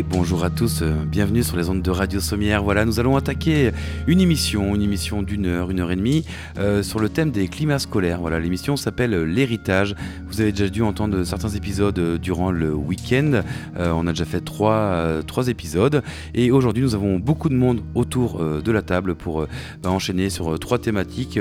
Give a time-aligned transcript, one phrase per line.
[0.00, 2.62] Bonjour à tous, euh, bienvenue sur les ondes de Radio Sommière.
[2.62, 3.72] Voilà, nous allons attaquer
[4.06, 6.24] une émission, une émission d'une heure, une heure et demie,
[6.56, 8.18] euh, sur le thème des climats scolaires.
[8.18, 9.94] Voilà, l'émission s'appelle L'héritage.
[10.28, 13.42] Vous avez déjà dû entendre certains épisodes euh, durant le week-end.
[13.76, 16.02] on a déjà fait trois, trois épisodes.
[16.34, 19.46] Et aujourd'hui, nous avons beaucoup de monde autour de la table pour
[19.82, 21.38] bah, enchaîner sur trois thématiques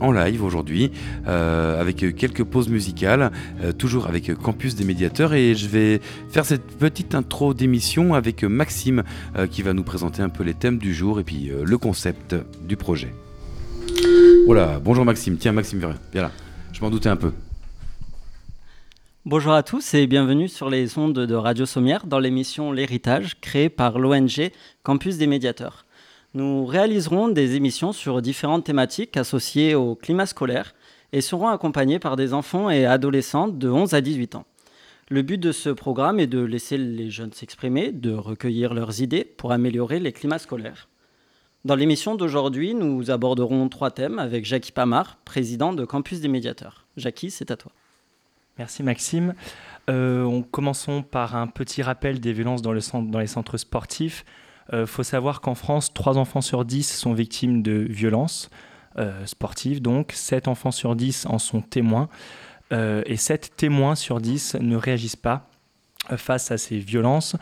[0.00, 0.90] en live aujourd'hui,
[1.26, 3.30] avec quelques pauses musicales,
[3.78, 5.32] toujours avec Campus des médiateurs.
[5.32, 9.04] Et je vais faire cette petite intro d'émission avec Maxime
[9.36, 11.78] euh, qui va nous présenter un peu les thèmes du jour et puis euh, le
[11.78, 12.34] concept
[12.66, 13.14] du projet.
[14.46, 15.36] Voilà, bonjour Maxime.
[15.36, 15.78] Tiens Maxime,
[16.12, 16.30] viens là.
[16.72, 17.32] Je m'en doutais un peu.
[19.24, 23.68] Bonjour à tous et bienvenue sur les ondes de Radio Sommière dans l'émission L'Héritage créée
[23.68, 24.50] par l'ONG
[24.82, 25.86] Campus des médiateurs.
[26.34, 30.74] Nous réaliserons des émissions sur différentes thématiques associées au climat scolaire
[31.12, 34.46] et seront accompagnés par des enfants et adolescents de 11 à 18 ans.
[35.14, 39.22] Le but de ce programme est de laisser les jeunes s'exprimer, de recueillir leurs idées
[39.22, 40.88] pour améliorer les climats scolaires.
[41.64, 46.88] Dans l'émission d'aujourd'hui, nous aborderons trois thèmes avec Jackie Pamar, président de Campus des médiateurs.
[46.96, 47.70] Jackie, c'est à toi.
[48.58, 49.34] Merci Maxime.
[49.88, 54.24] Euh, on commençons par un petit rappel des violences dans les centres sportifs.
[54.72, 58.50] Il euh, faut savoir qu'en France, 3 enfants sur 10 sont victimes de violences
[58.98, 62.08] euh, sportives, donc 7 enfants sur 10 en sont témoins.
[62.72, 65.48] Euh, et 7 témoins sur 10 ne réagissent pas
[66.10, 67.36] euh, face à ces violences.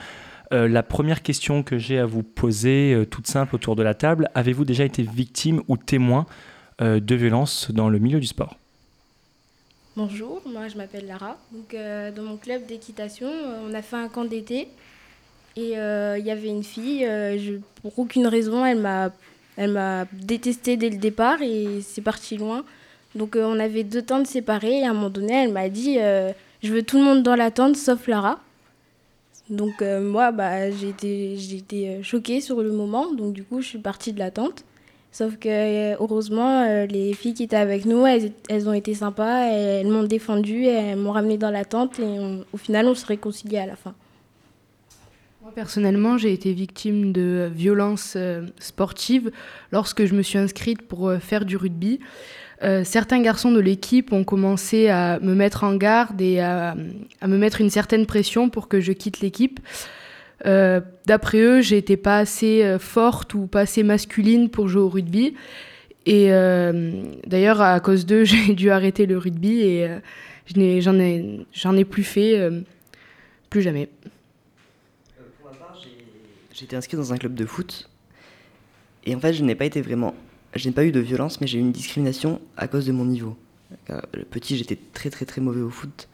[0.52, 4.28] Euh, la première question que j'ai à vous poser, toute simple autour de la table,
[4.34, 6.26] avez-vous déjà été victime ou témoin
[6.80, 8.56] de violences dans le milieu du sport?
[9.94, 11.36] Bonjour, moi je m'appelle Lara.
[11.52, 13.28] Donc, dans mon club d'équitation,
[13.64, 14.66] on a fait un camp d'été
[15.54, 17.08] et il y avait une fille,
[17.80, 19.12] pour aucune raison, elle m'a,
[19.56, 22.64] elle m'a détesté dès le départ et c'est parti loin.
[23.14, 25.96] Donc euh, on avait deux tentes séparées et à un moment donné, elle m'a dit
[25.98, 28.38] euh, Je veux tout le monde dans la tente sauf Lara.
[29.50, 33.12] Donc euh, moi, bah, j'ai été, été choquée sur le moment.
[33.12, 34.64] Donc du coup, je suis partie de la tente.
[35.14, 39.86] Sauf que heureusement, les filles qui étaient avec nous, elles, elles ont été sympas, elles,
[39.86, 43.66] m'ont défendue, elles m'ont ramenée dans la tente et au final, on se réconciliait à
[43.66, 43.94] la fin.
[45.42, 48.16] Moi, personnellement, j'ai été victime de violences
[48.58, 49.30] sportives
[49.70, 52.00] lorsque je me suis inscrite pour faire du rugby.
[52.62, 56.76] Euh, certains garçons de l'équipe ont commencé à me mettre en garde et à,
[57.26, 59.58] me mettre une certaine pression pour que je quitte l'équipe.
[60.46, 64.88] Euh, d'après eux, j'étais pas assez euh, forte ou pas assez masculine pour jouer au
[64.88, 65.34] rugby.
[66.04, 66.30] Et
[67.26, 69.88] d'ailleurs, à cause d'eux, j'ai dû arrêter le rugby et
[70.80, 72.50] j'en ai, j'en ai, plus fait,
[73.50, 73.88] plus jamais.
[75.40, 75.78] pour ma part,
[76.52, 77.88] j'ai été inscrit dans un club de foot.
[79.04, 80.14] Et en fait, je n'ai pas été vraiment
[80.54, 83.04] je n'ai pas eu de violence, mais j'ai eu une discrimination à cause de mon
[83.04, 83.36] niveau.
[83.90, 86.08] Euh, le petit, j'étais très très très mauvais au foot,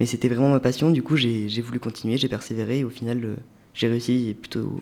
[0.00, 0.90] mais c'était vraiment ma passion.
[0.90, 3.36] Du coup, j'ai voulu continuer, j'ai persévéré, et au final, euh,
[3.74, 4.80] j'ai réussi plutôt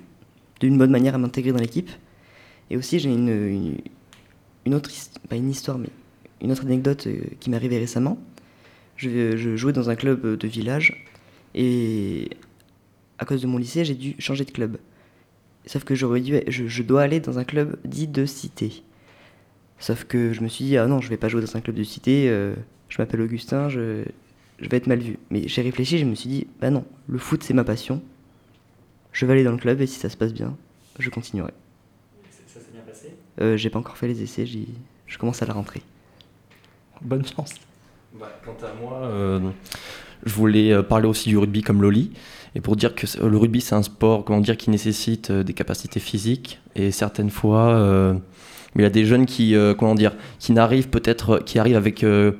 [0.61, 1.91] d'une bonne manière à m'intégrer dans l'équipe.
[2.71, 3.79] Et aussi, j'ai une,
[4.65, 4.91] une, autre,
[5.29, 5.89] pas une histoire, mais
[6.41, 8.19] une autre anecdote euh, qui m'est arrivée récemment.
[8.97, 11.07] Je, je, jouais dans un club de village,
[11.55, 12.31] et
[13.19, 14.77] à cause de mon lycée, j'ai dû changer de club.
[15.67, 18.83] Sauf que dû, je, je dois aller dans un club dit de cité.
[19.81, 21.75] Sauf que je me suis dit, ah non, je vais pas jouer dans un club
[21.75, 22.55] de cité, euh,
[22.91, 24.05] je m'appelle Augustin, je,
[24.61, 25.19] je, vais être mal vu.
[25.31, 28.03] Mais j'ai réfléchi, je me suis dit, bah non, le foot c'est ma passion,
[29.13, 30.55] je vais aller dans le club et si ça se passe bien,
[30.99, 31.53] je continuerai.
[32.31, 33.15] Ça s'est bien passé?
[33.41, 35.83] Euh, J'ai pas encore fait les essais, je commence à la rentrée.
[37.01, 37.55] Bonne chance.
[38.21, 39.41] Bah, quant à moi, euh,
[40.27, 42.13] je voulais parler aussi du rugby comme Loli.
[42.55, 46.01] Et pour dire que le rugby, c'est un sport comment dire, qui nécessite des capacités
[46.01, 46.61] physiques.
[46.75, 48.21] Et certaines fois,
[48.75, 51.77] mais il y a des jeunes qui, euh, comment dire, qui n'arrivent peut-être, qui arrivent
[51.77, 52.33] avec euh,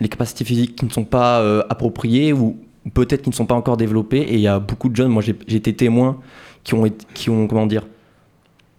[0.00, 2.58] les capacités physiques qui ne sont pas euh, appropriées ou
[2.94, 4.20] peut-être qui ne sont pas encore développées.
[4.20, 6.20] Et il y a beaucoup de jeunes, moi j'ai été témoin,
[6.64, 7.86] qui ont, qui ont, comment dire,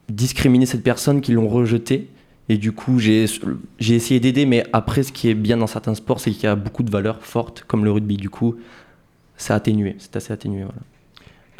[0.09, 2.09] discriminé cette personne, qui l'ont rejetée.
[2.49, 3.25] Et du coup, j'ai
[3.79, 6.55] essayé d'aider, mais après, ce qui est bien dans certains sports, c'est qu'il y a
[6.55, 8.17] beaucoup de valeurs fortes, comme le rugby.
[8.17, 8.55] Du coup,
[9.37, 10.65] c'est atténué, c'est assez atténué.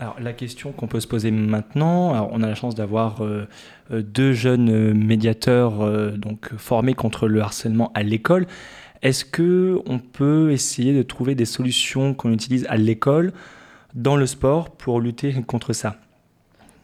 [0.02, 3.48] Alors la question qu'on peut se poser maintenant, on a la chance d'avoir euh,
[3.92, 5.88] euh, deux jeunes euh, médiateurs
[6.18, 8.48] donc formés contre le harcèlement à l'école.
[9.04, 13.32] Est-ce que on peut essayer de trouver des solutions qu'on utilise à l'école
[13.94, 15.98] dans le sport pour lutter contre ça?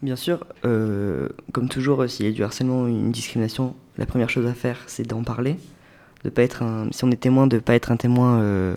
[0.04, 4.46] Bien sûr, comme toujours, s'il y a du harcèlement ou une discrimination, la première chose
[4.46, 5.56] à faire, c'est d'en parler,
[6.24, 8.76] de pas être un, si on est témoin, de pas être un témoin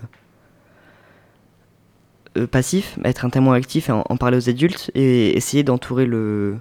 [2.49, 6.57] passif, être un témoin actif et en, parler aux adultes et essayer d'entourer le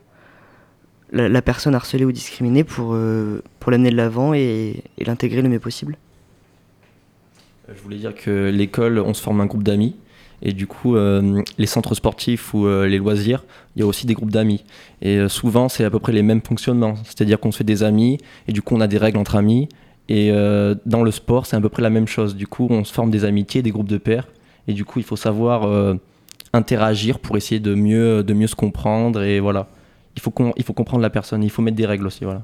[1.12, 5.58] la, personne harcelée ou discriminée pour, euh, pour l'amener de l'avant et, l'intégrer le mieux
[5.58, 5.96] possible.
[7.68, 9.96] Euh, je voulais dire que l'école, on se forme un groupe d'amis
[10.42, 13.44] Et du coup, les centres sportifs ou les loisirs,
[13.74, 14.64] il y a aussi des groupes d'amis.
[15.02, 16.94] Et souvent, c'est à peu près les mêmes fonctionnements.
[17.04, 19.68] C'est-à-dire qu'on se fait des amis, et du coup, on a des règles entre amis.
[20.08, 20.30] Et
[20.86, 22.36] dans le sport, c'est à peu près la même chose.
[22.36, 24.26] Du coup, on se forme des amitiés, des groupes de pairs.
[24.70, 25.96] Et du coup, il faut savoir
[26.52, 29.22] interagir pour essayer de mieux, de mieux se comprendre.
[29.22, 29.68] Et voilà,
[30.16, 32.24] il faut, il faut comprendre la personne, il faut mettre des règles aussi.
[32.24, 32.42] Voilà.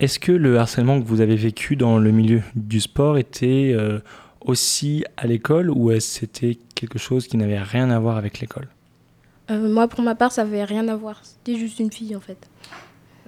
[0.00, 3.98] Est-ce que le harcèlement que vous avez vécu dans le milieu du sport était euh,
[4.40, 8.38] aussi à l'école ou est-ce que c'était quelque chose qui n'avait rien à voir avec
[8.40, 8.68] l'école?
[9.50, 11.20] Euh, Moi, pour ma part, ça n'avait rien à voir.
[11.22, 12.48] C'était juste une fille, en fait.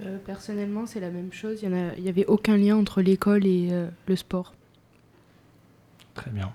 [0.01, 1.59] Euh, personnellement, c'est la même chose.
[1.61, 3.69] Il n'y avait aucun lien entre l'école et
[4.07, 4.53] le sport.
[6.15, 6.53] Très bien.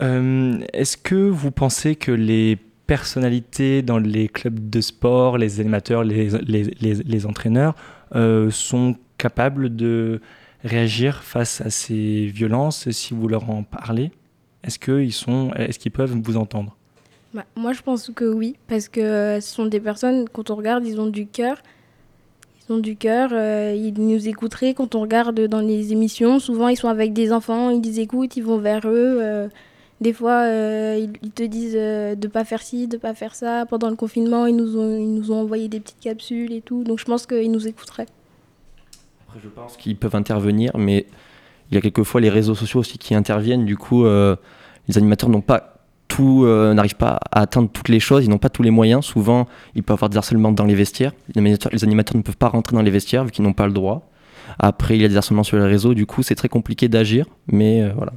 [0.00, 7.26] Est-ce que vous pensez que les personnalités dans les clubs de sport, les animateurs, les,
[7.26, 7.74] entraîneurs,
[8.14, 10.20] euh, sont capables de
[10.64, 14.12] réagir face à ces violences si vous leur en parlez?
[14.62, 15.12] Est-ce qu'ils
[15.56, 16.76] est-ce peuvent vous entendre?
[17.34, 20.86] Bah, Moi, je pense que oui, parce que ce sont des personnes quand on regarde,
[20.86, 21.58] ils ont du cœur.
[22.68, 26.40] Ils ont du cœur, euh, ils nous écouteraient quand on regarde dans les émissions.
[26.40, 29.48] Souvent, ils sont avec des enfants, ils les écoutent, ils vont vers eux.
[30.00, 30.48] Euh, des fois,
[31.22, 33.66] ils, te disent de ne pas faire ci, de ne pas faire ça.
[33.66, 36.84] Pendant le confinement, ils nous, ont, ils nous ont envoyé des petites capsules et tout.
[36.84, 38.06] Donc je pense qu'ils nous écouteraient.
[39.28, 41.06] Après, je pense qu'ils peuvent intervenir, mais
[41.70, 43.64] il y a quelquefois les réseaux sociaux aussi qui interviennent.
[43.64, 44.36] Du coup, euh,
[44.88, 45.74] les animateurs n'ont pas
[46.08, 49.04] tout, euh, n'arrivent pas à atteindre toutes les choses, ils n'ont pas tous les moyens.
[49.04, 51.12] Souvent, il peut y avoir des harcèlements dans les vestiaires.
[51.34, 51.40] Les
[51.84, 54.08] animateurs, ne peuvent pas rentrer dans les vestiaires vu qu'ils n'ont pas le droit.
[54.58, 57.26] Après, il y a des harcèlements sur les réseaux, du coup, c'est très compliqué d'agir,
[57.48, 58.12] mais euh, voilà.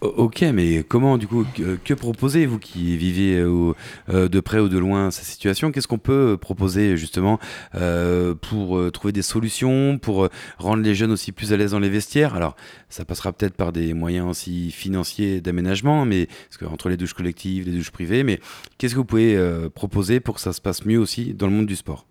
[0.00, 3.74] Ok, mais comment du coup que, proposer vous qui vivez euh,
[4.08, 5.70] euh, de près ou de loin cette situation?
[5.70, 7.38] Qu'est-ce qu'on peut proposer justement
[7.74, 11.90] euh, pour trouver des solutions, pour rendre les jeunes aussi plus à l'aise dans les
[11.90, 12.34] vestiaires?
[12.34, 12.56] Alors,
[12.88, 17.14] ça passera peut-être par des moyens aussi financiers d'aménagement, mais parce que entre les douches
[17.14, 18.40] collectives, les douches privées, mais
[18.78, 19.38] qu'est-ce que vous pouvez
[19.74, 22.06] proposer pour que ça se passe mieux aussi dans le monde du sport?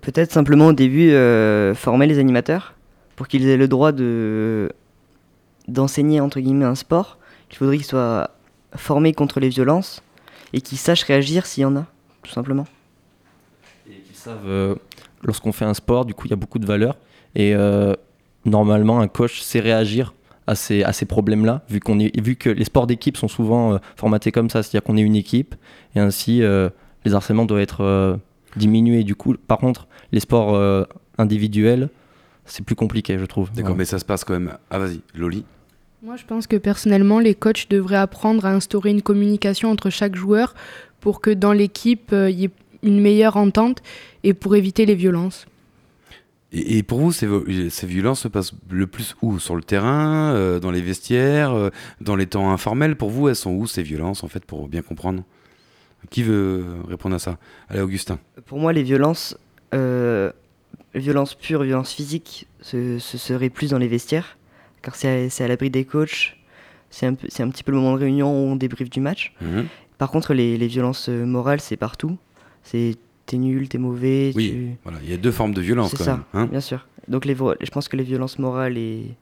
[0.00, 1.12] Peut-être simplement au début
[1.76, 2.74] former les animateurs
[3.14, 4.72] pour qu'ils aient le droit de
[5.68, 7.19] d'enseigner entre guillemets un sport
[7.50, 8.30] il faudrait qu'ils soient
[8.76, 10.02] formés contre les violences
[10.52, 11.86] et qu'ils sachent réagir s'il y en a,
[12.22, 12.66] tout simplement.
[13.88, 14.74] Et qu'ils savent, euh,
[15.22, 16.96] lorsqu'on fait un sport, du coup, il y a beaucoup de valeurs.
[17.34, 17.94] Et euh,
[18.44, 20.14] normalement, un coach sait réagir
[20.46, 23.74] à ces, à ces problèmes-là, vu, qu'on est, vu que les sports d'équipe sont souvent
[23.74, 25.54] euh, formatés comme ça, c'est-à-dire qu'on est une équipe,
[25.94, 26.42] et ainsi,
[27.04, 28.18] les harcèlements doivent être
[28.56, 29.04] diminués.
[29.04, 30.86] Du coup, par contre, les sports
[31.18, 31.88] individuels,
[32.44, 33.52] c'est plus compliqué, je trouve.
[33.52, 34.56] D'accord, mais ça se passe quand même.
[34.70, 35.44] Ah, vas-y, Loli.
[36.02, 40.16] Moi, je pense que personnellement, les coachs devraient apprendre à instaurer une communication entre chaque
[40.16, 40.54] joueur
[41.00, 42.50] pour que dans l'équipe, euh, il y ait
[42.82, 43.82] une meilleure entente
[44.24, 45.46] et pour éviter les violences.
[46.52, 47.28] Et, pour vous, ces,
[47.68, 49.38] ces, violences se passent le plus où?
[49.38, 51.68] Sur le terrain, euh, dans les vestiaires, euh,
[52.00, 52.96] dans les temps informels?
[52.96, 55.22] Pour vous, elles sont où ces violences, en fait, pour bien comprendre?
[56.08, 57.36] Qui veut répondre à ça?
[57.68, 58.18] Allez, Augustin.
[58.46, 59.36] Pour moi, les violences,
[60.94, 64.38] violences pures, violences physiques, ce, ce serait plus dans les vestiaires
[64.82, 66.36] car c'est à, l'abri des coachs.
[66.90, 69.32] C'est un, un, petit peu le moment de réunion où on débriefe du match.
[69.40, 69.66] Mhm.
[69.98, 72.18] Par contre, les, les violences euh, morales, c'est partout.
[72.64, 72.96] C'est
[73.26, 74.32] t'es nul, t'es mauvais.
[74.34, 75.90] Oui, voilà, il y a deux formes de violence.
[75.90, 76.46] C'est ça, hein.
[76.46, 76.86] bien sûr.
[77.06, 79.14] Donc les, je pense que les violences morales et,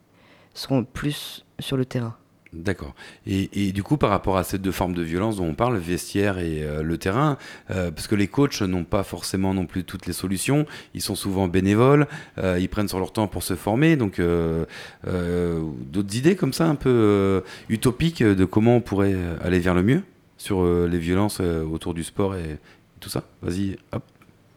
[0.55, 2.17] seront plus sur le terrain.
[2.55, 2.95] D'accord.
[3.27, 5.81] Et, du coup, par rapport à ces deux formes de violence dont on parle, le
[5.81, 7.37] vestiaire et euh, le terrain,
[7.71, 10.65] euh, parce que les coachs n'ont pas forcément non plus toutes les solutions,
[10.95, 12.07] ils sont souvent bénévoles,
[12.39, 16.75] euh, ils prennent sur leur temps pour se former, donc d'autres idées comme ça, un
[16.75, 20.03] peu utopiques de comment on pourrait aller vers le mieux
[20.39, 22.59] sur les violences autour du sport et,
[23.01, 23.23] tout ça?
[23.43, 24.03] Vas-y, hop.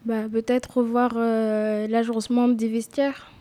[0.06, 3.32] Bah, peut-être revoir l'agencement des vestiaires,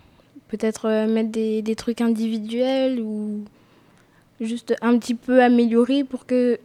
[0.49, 3.45] peut-être mettre des, des trucs individuels ou
[4.47, 6.59] juste un petit peu amélioré pour qu'il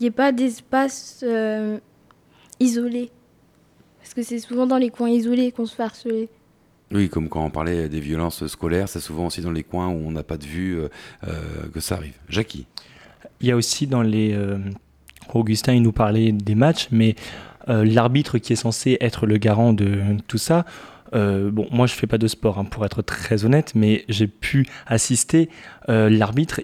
[0.00, 1.78] n'y ait pas d'espace euh,
[2.60, 3.10] isolé.
[4.00, 6.28] Parce que c'est souvent dans les coins isolés qu'on se fait harceler.
[6.90, 10.06] Oui, comme quand on parlait des violences scolaires, c'est souvent aussi dans les coins où
[10.06, 10.88] on n'a pas de vue euh,
[11.26, 12.18] euh, que ça arrive.
[12.28, 12.66] Jackie
[13.40, 14.38] Il y a aussi dans les...
[15.32, 17.14] Augustin, il nous parlait des matchs, mais
[17.68, 20.66] l'arbitre qui est censé être le garant de tout ça,
[21.14, 24.26] euh, bon, moi je fais pas de sport hein, pour être très honnête, mais j'ai
[24.26, 25.48] pu assister.
[25.88, 26.60] Euh, l'arbitre,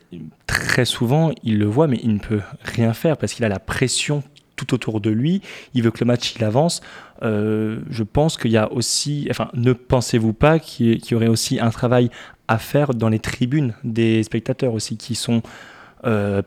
[0.47, 3.59] très souvent, il le voit, mais il ne peut rien faire parce qu'il a la
[3.59, 4.23] pression
[4.57, 5.43] tout autour de lui.
[5.75, 6.81] Il veut que le match il avance.
[7.23, 11.61] Euh, je pense qu'il y a aussi, enfin, ne pensez-vous pas qu'il y aurait aussi
[11.61, 12.11] un travail
[12.49, 15.43] à faire dans les tribunes des spectateurs aussi, qui sont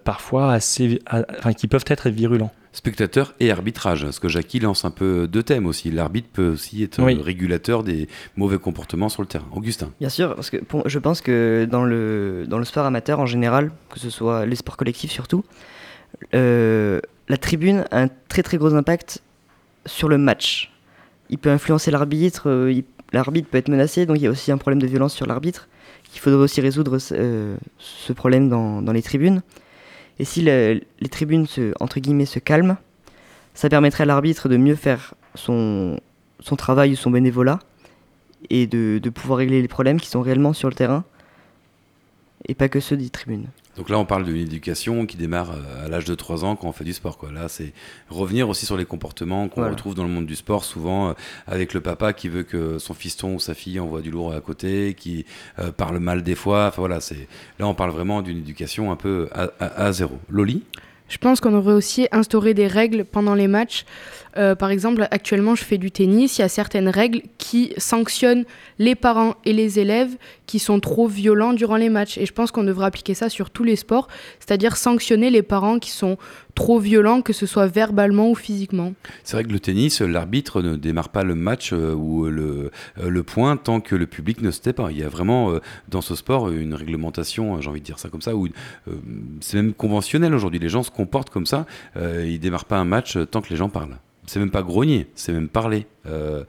[0.04, 2.52] parfois assez, enfin, qui peuvent être virulents?
[2.74, 4.04] Spectateur et arbitrage.
[4.04, 5.92] Parce que Jackie lance un peu deux thèmes aussi.
[5.92, 9.48] L'arbitre peut aussi être régulateur des mauvais comportements sur le terrain.
[9.54, 9.92] Augustin.
[10.00, 13.72] Bien sûr, parce que je pense que dans le, dans le sport amateur en général,
[13.90, 15.44] que ce soit les sports collectifs surtout,
[16.34, 19.22] la tribune a un très très gros impact
[19.86, 20.72] sur le match.
[21.30, 22.72] Il peut influencer l'arbitre,
[23.14, 25.68] l'arbitre peut être menacé, donc il y a aussi un problème de violence sur l'arbitre.
[26.14, 29.42] Il faudrait aussi résoudre ce problème dans, dans, les tribunes.
[30.20, 32.78] Et si les tribunes se, entre guillemets, se calment,
[33.54, 36.00] ça permettrait à l'arbitre de mieux faire son,
[36.58, 37.60] travail ou son bénévolat
[38.50, 41.04] et de, de, pouvoir régler les problèmes qui sont réellement sur le terrain
[42.48, 43.48] et pas que ceux des tribunes.
[43.78, 46.68] Donc là, on parle d'une éducation qui démarre euh, à l'âge de 3 ans quand
[46.68, 47.18] on fait du sport.
[47.18, 47.32] Quoi.
[47.32, 47.74] Là, c'est
[48.10, 51.14] revenir aussi sur les comportements qu'on retrouve dans le monde du sport, souvent euh,
[51.48, 54.42] avec le papa qui veut que son fiston ou sa fille envoie du lourd à
[54.42, 55.26] côté, qui
[55.60, 56.68] euh, parle mal des fois.
[56.68, 57.28] Enfin voilà, c'est
[57.60, 60.20] là, on parle vraiment d'une éducation un peu à, à zéro.
[60.30, 60.64] Loli?
[61.12, 63.86] Je pense qu'on aurait aussi instauré des règles pendant les matchs.
[64.38, 66.38] Euh, par exemple, actuellement, je fais du tennis.
[66.38, 68.46] Il y a certaines règles qui sanctionnent
[68.80, 72.18] les parents et les élèves qui sont trop violents durant les matchs.
[72.18, 74.08] Et je pense qu'on devrait appliquer ça sur tous les sports,
[74.40, 76.18] c'est-à-dire sanctionner les parents qui sont
[76.56, 78.94] trop violents, que ce soit verbalement ou physiquement.
[79.24, 83.10] C'est vrai que le tennis, l'arbitre ne démarre pas le match euh, ou le, euh,
[83.10, 84.92] le point tant que le public ne se tait pas.
[84.92, 85.54] Il y a vraiment
[85.88, 88.32] dans ce sport une réglementation, j'ai envie de dire ça comme ça,
[89.40, 90.60] c'est même conventionnel aujourd'hui.
[90.60, 91.66] Les gens se comportent comme ça.
[91.96, 95.32] ils démarrent pas un match tant que les gens parlent c'est même pas grogner, c'est
[95.32, 95.88] même parler.
[96.06, 96.44] Euh,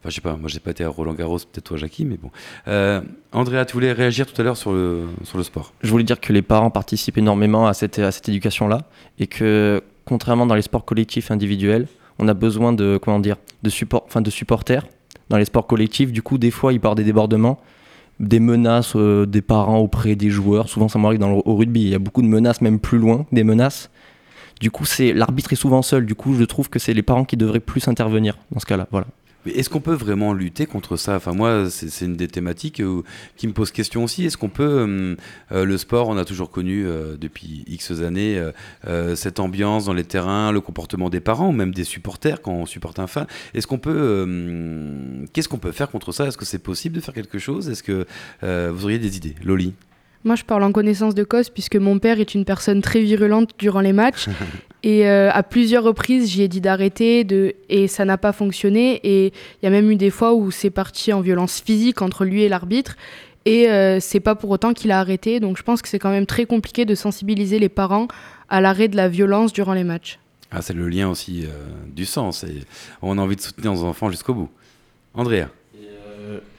[0.00, 2.16] enfin, je sais pas, moi j'ai pas été à Roland Garros, peut-être toi Jackie, mais
[2.16, 2.30] bon.
[2.66, 3.00] Euh,
[3.32, 6.20] Andrea, tu voulais réagir tout à l'heure sur le, sur le sport Je voulais dire
[6.20, 8.82] que les parents participent énormément à cette, à cette éducation-là
[9.18, 11.86] et que, contrairement dans les sports collectifs individuels,
[12.18, 14.84] on a besoin de, comment dire, de, support, enfin, de supporters.
[15.28, 17.60] Dans les sports collectifs, du coup, des fois, il part des débordements
[18.20, 20.68] des menaces euh, des parents auprès des joueurs.
[20.68, 21.82] Souvent, ça m'arrive dans le, au rugby.
[21.82, 23.90] Il y a beaucoup de menaces, même plus loin des menaces.
[24.60, 26.06] Du coup, c'est l'arbitre est souvent seul.
[26.06, 28.88] Du coup, je trouve que c'est les parents qui devraient plus intervenir dans ce cas-là.
[28.90, 29.06] Voilà.
[29.46, 31.14] Mais est-ce qu'on peut vraiment lutter contre ça?
[31.14, 33.02] Enfin, moi, c'est une des thématiques euh,
[33.36, 34.24] qui me pose question aussi.
[34.24, 34.64] Est-ce qu'on peut.
[34.88, 35.16] Euh,
[35.52, 36.84] euh, le sport, on a toujours connu
[37.18, 38.42] depuis X années
[39.14, 42.98] cette ambiance dans les terrains, le comportement des parents même des supporters quand on supporte
[42.98, 43.26] un fan?
[43.54, 44.26] Est-ce qu'on peut.
[45.32, 46.26] Qu'est-ce qu'on peut faire contre ça?
[46.26, 47.68] Est-ce que c'est possible de faire quelque chose?
[47.68, 48.06] Est-ce que
[48.42, 49.34] vous auriez des idées?
[49.44, 49.74] Loli
[50.24, 53.50] moi, je parle en connaissance de cause puisque mon père est une personne très virulente
[53.58, 54.26] durant les matchs.
[54.82, 57.54] et euh, à plusieurs reprises, j'y ai dit d'arrêter de...
[57.68, 59.00] et ça n'a pas fonctionné.
[59.04, 62.24] Et il y a même eu des fois où c'est parti en violence physique entre
[62.24, 62.96] lui et l'arbitre.
[63.44, 65.40] Et euh, c'est pas pour autant qu'il a arrêté.
[65.40, 68.08] Donc je pense que c'est quand même très compliqué de sensibiliser les parents
[68.48, 70.18] à l'arrêt de la violence durant les matchs.
[70.50, 71.50] Ah, c'est le lien aussi euh,
[71.94, 72.42] du sens.
[72.44, 72.64] Et
[73.02, 74.50] on a envie de soutenir nos enfants jusqu'au bout.
[75.14, 75.48] Andrea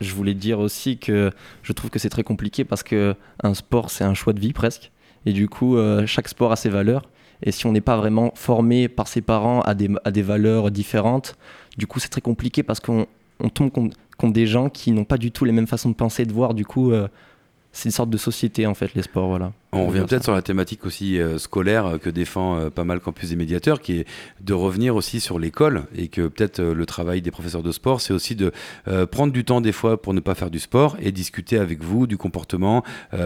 [0.01, 1.31] je voulais dire aussi que
[1.63, 4.53] je trouve que c'est très compliqué parce que un sport, c'est un choix de vie
[4.53, 4.91] presque.
[5.25, 7.03] Et du coup, euh, chaque sport a ses valeurs.
[7.43, 11.37] Et si on n'est pas vraiment formé par ses parents à des, valeurs différentes,
[11.77, 13.07] du coup, c'est très compliqué parce qu'on
[13.53, 16.33] tombe contre, des gens qui n'ont pas du tout les mêmes façons de penser de
[16.33, 16.53] voir.
[16.53, 17.07] Du coup, euh,
[17.71, 19.53] c'est une sorte de société en fait les sports voilà.
[19.71, 22.99] On revient peut-être sur la thématique aussi euh, scolaire euh, que défend euh, pas mal
[22.99, 24.07] Campus des médiateurs, qui est
[24.41, 28.13] de revenir aussi sur l'école et que peut-être le travail des professeurs de sport, c'est
[28.13, 28.51] aussi de
[29.11, 32.07] prendre du temps des fois pour ne pas faire du sport et discuter avec vous
[32.07, 32.83] du comportement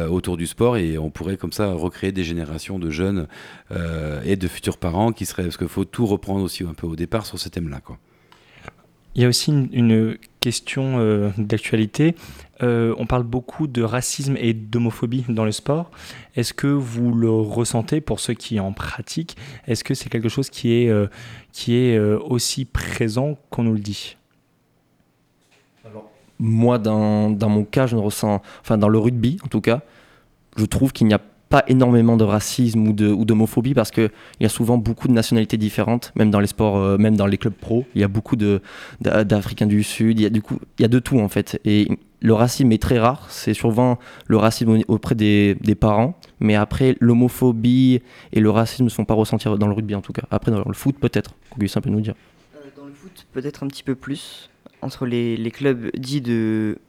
[0.10, 3.28] autour du sport et on pourrait comme ça recréer des générations de jeunes
[4.26, 6.96] et de futurs parents qui seraient parce qu'il faut tout reprendre aussi un peu au
[6.96, 7.98] départ sur ce thème-là quoi.
[9.16, 12.16] Il y a aussi une, question euh, d'actualité.
[12.62, 15.90] Euh, on parle beaucoup de racisme et d'homophobie dans le sport.
[16.36, 19.38] Est-ce que vous le ressentez pour ceux qui en pratiquent?
[19.68, 21.08] Est-ce que c'est quelque chose qui est, euh,
[21.54, 24.18] qui est aussi présent qu'on nous le dit?
[26.40, 29.82] Moi, dans, dans, mon cas, je ne ressens, enfin dans le rugby en tout cas,
[30.58, 31.22] je trouve qu'il n'y a
[31.54, 35.14] pas énormément de racisme ou, de, ou d'homophobie parce qu'il y a souvent beaucoup de
[35.14, 37.86] nationalités différentes, même dans les sports, euh, même dans les clubs pro.
[37.94, 40.88] Il y a beaucoup d'Africains du Sud, il y, a, du coup, il y a
[40.88, 41.62] de tout en fait.
[41.64, 41.90] Et
[42.22, 46.98] le racisme est très rare, c'est souvent le racisme auprès des, des, parents, mais après
[47.00, 50.24] l'homophobie et le racisme ne se font pas ressentir dans le rugby en tout cas.
[50.32, 52.16] Après dans le foot peut-être, Augustin peut nous dire.
[52.56, 54.50] Euh, dans le foot peut-être un petit peu plus,
[54.82, 56.80] entre les, les clubs dits de,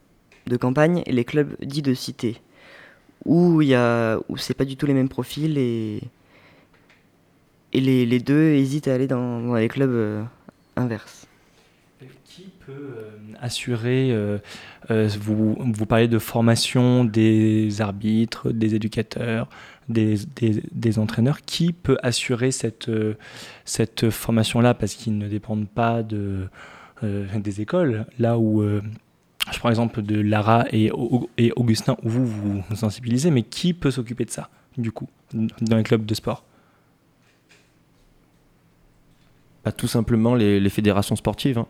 [0.47, 2.41] de campagne et les clubs dits de cité
[3.25, 3.75] où il y
[4.29, 6.01] où c'est pas du tout les mêmes profils et
[7.75, 10.23] et les, les deux hésitent à aller dans, les clubs euh,
[10.77, 11.27] inverses.
[12.23, 13.09] Qui peut euh,
[13.41, 14.37] assurer, euh,
[15.19, 19.49] vous, vous parlez de formation des arbitres, des éducateurs,
[19.89, 22.89] des, des, des entraîneurs, qui peut assurer cette,
[23.65, 24.73] cette formation-là?
[24.73, 26.47] Parce qu'ils ne dépendent pas de,
[27.01, 28.63] des écoles, là où
[29.51, 30.91] je prends l'exemple de Lara et,
[31.55, 35.83] Augustin, où vous vous sensibilisez, mais qui peut s'occuper de ça, du coup, dans les
[35.83, 36.43] clubs de sport?
[39.63, 41.57] Bah, Tout simplement les, fédérations sportives.
[41.57, 41.67] Hein.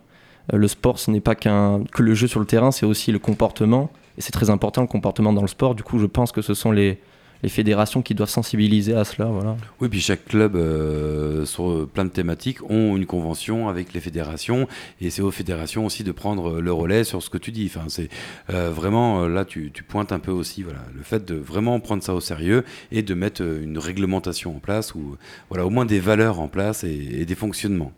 [0.53, 3.19] Euh, le sport, ce n'est pas que le jeu sur le terrain, c'est aussi le
[3.19, 3.91] comportement.
[4.17, 5.75] Et c'est très important, le comportement dans le sport.
[5.75, 6.99] Du coup, je pense que ce sont les,
[7.43, 9.25] les fédérations qui doivent sensibiliser à cela.
[9.25, 9.57] Voilà.
[9.79, 14.67] Oui, puis chaque club euh, sur plein de thématiques ont une convention avec les fédérations
[15.01, 17.71] et c'est aux fédérations aussi de prendre le relais sur ce que tu dis.
[17.73, 18.09] Enfin, c'est
[18.49, 22.03] euh, vraiment euh, là, tu, pointes un peu aussi voilà, le fait de vraiment prendre
[22.03, 25.17] ça au sérieux et de mettre une réglementation en place ou
[25.49, 27.91] voilà, au moins des valeurs en place et, des fonctionnements.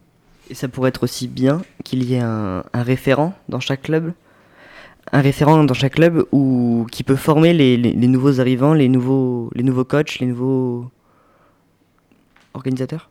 [0.49, 4.13] Et ça pourrait être aussi bien qu'il y ait un référent dans chaque club?
[5.11, 9.63] Un référent dans chaque club ou qui peut former les, nouveaux arrivants, les nouveaux, les
[9.63, 10.85] nouveaux coachs, les nouveaux
[12.53, 13.09] organisateurs?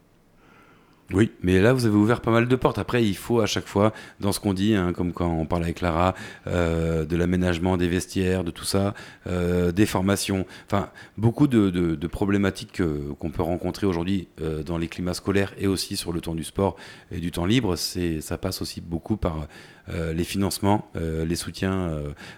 [1.13, 2.79] Oui, mais là, vous avez ouvert pas mal de portes.
[2.79, 5.63] Après, il faut à chaque fois, dans ce qu'on dit, hein, comme quand on parle
[5.63, 6.17] avec Lara,
[6.49, 8.93] euh, de l'aménagement des vestiaires, de tout ça,
[9.29, 12.83] euh, des formations, enfin, beaucoup de, problématiques
[13.21, 16.45] qu'on peut rencontrer aujourd'hui euh, dans les climats scolaires et aussi sur le temps du
[16.45, 16.75] sport
[17.13, 17.77] et du temps libre.
[17.77, 19.47] Ça passe aussi beaucoup par
[19.89, 21.91] les financements, les soutiens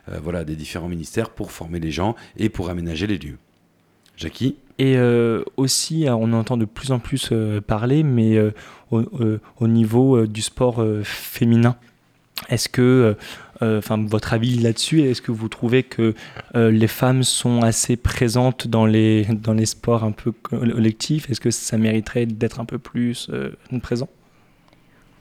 [0.07, 3.39] voilà, des différents ministères pour former les gens et pour aménager les lieux.
[4.17, 8.39] Jackie et euh, aussi, euh, on entend de plus en plus euh, parler, mais
[8.91, 11.77] au, niveau du sport féminin.
[12.49, 13.17] Est-ce que,
[13.61, 16.15] enfin, votre avis là-dessus, est-ce que vous trouvez que
[16.55, 21.29] les femmes sont assez présentes dans les, dans les sports un peu collectifs?
[21.29, 23.31] Est-ce que ça mériterait d'être un peu plus
[23.83, 24.09] présent?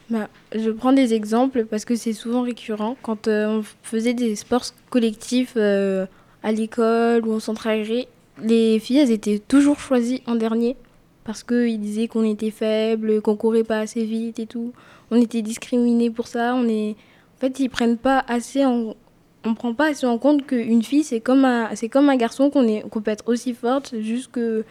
[0.09, 2.95] Bah, je prends des exemples parce que c'est souvent récurrent.
[3.01, 8.07] Quand on faisait des sports collectifs à l'école ou en centre aéré,
[8.41, 10.75] les filles, elles étaient toujours choisies en dernier
[11.23, 14.71] parce qu'ils disaient qu'on était faible, qu'on courait pas assez vite et tout.
[15.11, 16.55] On était discriminés pour ça.
[16.55, 16.91] On est...
[16.91, 18.95] En fait, ils prennent pas assez en...
[19.43, 22.67] On prend pas assez en compte qu'une fille, c'est comme un, comme un garçon qu'on
[22.67, 24.65] est, peut être aussi forte, juste que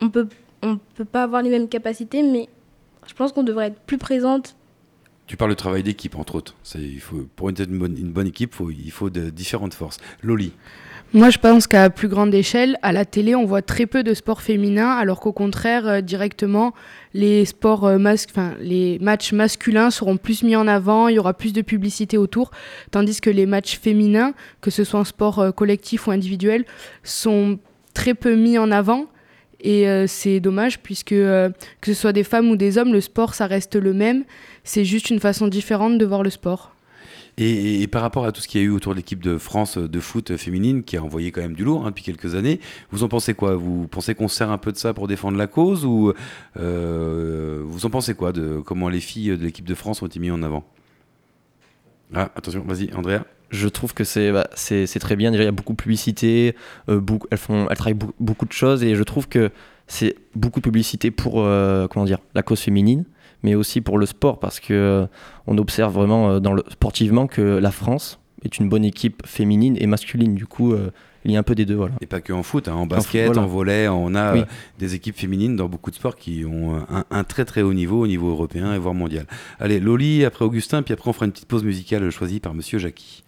[0.00, 0.28] on peut,
[0.62, 2.48] on peut pas avoir les mêmes capacités, mais
[3.10, 4.54] je pense qu'on devrait être plus présente.
[5.26, 6.54] Tu parles de travail d'équipe, entre autres.
[6.76, 9.98] Il faut, pour être une bonne, une bonne équipe, faut, il faut de différentes forces.
[10.22, 10.52] Loli
[11.12, 14.14] moi, je pense qu'à plus grande échelle, à la télé, on voit très peu de
[14.14, 16.72] sports féminins, alors qu'au contraire, euh, directement,
[17.14, 17.98] les sports euh,
[18.60, 22.52] les matchs masculins seront plus mis en avant, il y aura plus de publicité autour,
[22.92, 26.64] tandis que les matchs féminins, que ce soit en sport euh, collectif ou individuel,
[27.02, 27.58] sont
[27.92, 29.06] très peu mis en avant.
[29.62, 33.46] Et c'est dommage puisque que ce soit des femmes ou des hommes, le sport, ça
[33.46, 34.24] reste le même.
[34.64, 36.72] C'est juste une façon différente de voir le sport.
[37.42, 39.78] Et, par rapport à tout ce qu'il y a eu autour de l'équipe de France
[39.78, 43.02] de foot féminine, qui a envoyé quand même du lourd hein, depuis quelques années, vous
[43.02, 43.54] en pensez quoi?
[43.54, 46.12] Vous pensez qu'on sert un peu de ça pour défendre la cause Ou
[46.58, 50.20] euh, vous en pensez quoi de comment les filles de l'équipe de France ont été
[50.20, 50.64] mises en avant?
[52.14, 54.48] Ah, attention, vas-y, Andrea je trouve que c'est bah,
[55.00, 55.30] très bien.
[55.30, 56.54] Déjà, il y a beaucoup de publicité,
[56.88, 59.50] euh, beaucoup, elles, font, elles travaillent beaucoup, de choses et je trouve que
[59.86, 63.04] c'est beaucoup de publicité pour euh, comment dire, la cause féminine
[63.42, 65.06] mais aussi pour le sport, parce que euh,
[65.46, 69.76] on observe vraiment euh, dans le, sportivement que la France est une bonne équipe féminine
[69.78, 70.34] et masculine.
[70.34, 70.74] Du coup,
[71.26, 71.74] il y a un peu des deux.
[71.74, 71.92] Voilà.
[72.00, 74.46] Et pas que en foot, hein, en basket, en, volet, on a
[74.78, 78.06] des équipes féminines dans beaucoup de sports qui ont un, très très haut niveau, au
[78.06, 79.26] niveau européen et voire mondial.
[79.58, 82.78] Allez, Loli, après Augustin, puis après on fera une petite pause musicale choisie par Monsieur
[82.78, 83.19] Jackie.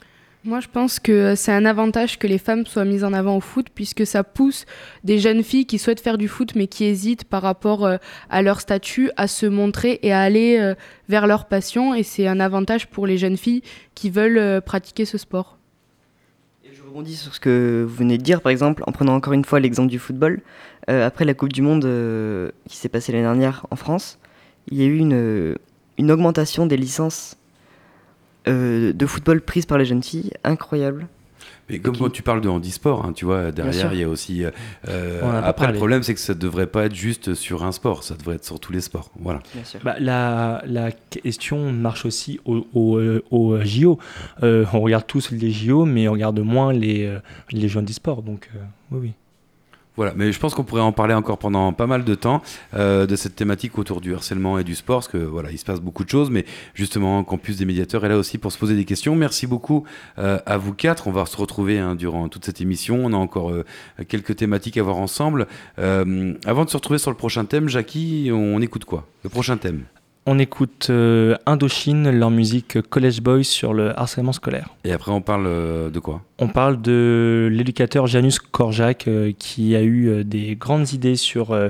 [0.45, 3.41] Moi, je pense que c'est un avantage que les femmes soient mises en avant au
[3.41, 4.67] foot, puisque ça pousse
[5.05, 8.43] des jeunes filles qui souhaitent faire du foot, mais qui hésitent par rapport euh, à
[8.43, 10.75] leur statut, à se montrer et à aller euh,
[11.09, 11.95] vers leur passion.
[11.95, 13.63] Et c'est un avantage pour les jeunes filles
[13.95, 15.59] qui veulent euh, pratiquer ce sport.
[16.73, 19.45] Je rebondis sur ce que vous venez de dire, par exemple, en prenant encore une
[19.45, 20.41] fois l'exemple du football.
[20.89, 21.85] après la Coupe du Monde
[22.69, 24.19] qui s'est passée l'année dernière en France,
[24.69, 27.37] il y a eu une augmentation des licences
[28.49, 31.07] euh, de football prise par les jeunes filles, incroyable.
[31.69, 34.45] Mais comme quand tu parles de handisport, hein, tu vois, derrière, il y a aussi.
[34.45, 34.51] Euh,
[34.89, 38.03] euh, après, le problème, c'est que ça ne devrait pas être juste sur un sport,
[38.03, 39.11] ça devrait être sur tous les sports.
[39.21, 39.41] Voilà.
[39.85, 43.99] Bah, la, la, question marche aussi au, au, JO.
[44.43, 47.17] on regarde tous les JO, mais on regarde moins les,
[47.53, 48.23] les jeunes du sport.
[48.23, 48.51] Donc,
[48.91, 49.13] oui, oui.
[49.97, 52.43] Voilà, mais je pense qu'on pourrait en parler encore pendant pas mal de temps
[52.75, 55.65] euh, de cette thématique autour du harcèlement et du sport, parce que voilà, il se
[55.65, 58.75] passe beaucoup de choses, mais justement, Campus des médiateurs est là aussi pour se poser
[58.75, 59.15] des questions.
[59.15, 59.85] Merci beaucoup
[60.19, 61.09] euh, à vous quatre.
[61.09, 63.05] On va se retrouver hein, durant toute cette émission.
[63.05, 63.65] On a encore euh,
[64.09, 65.47] quelques thématiques à voir ensemble.
[65.77, 69.07] avant de se retrouver sur le prochain thème, Jackie, on écoute quoi?
[69.25, 69.83] Le prochain thème?
[70.25, 70.91] On écoute
[71.47, 74.69] Indochine, leur musique College Boys sur le harcèlement scolaire.
[74.85, 76.23] Et après, on parle de quoi?
[76.43, 81.53] On parle de l'éducateur Janus Korjak euh, qui a eu euh, des grandes idées sur
[81.53, 81.69] euh,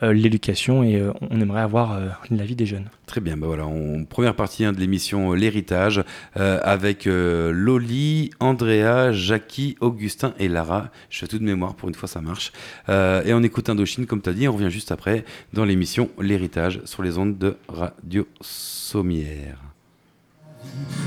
[0.00, 1.98] l'éducation et on aimerait avoir
[2.30, 2.88] l'avis des jeunes.
[3.06, 6.02] Très bien, bah voilà, en première partie hein, de l'émission L'héritage
[6.34, 10.90] avec Loli, Andrea, Jackie, Augustin et Lara.
[11.10, 12.52] Je fais tout de mémoire, pour une fois ça marche.
[12.88, 16.80] et on écoute Indochine, comme tu as dit, on revient juste après dans l'émission L'héritage
[16.84, 19.71] sur les ondes de Radio Sommière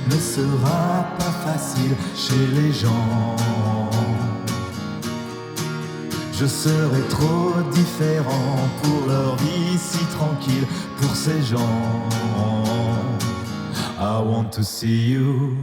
[0.10, 3.36] ne sera pas facile chez les gens
[6.38, 10.68] Je serai trop différent pour leur vie si tranquille,
[11.00, 12.06] pour ces gens.
[13.98, 15.56] I want to see you.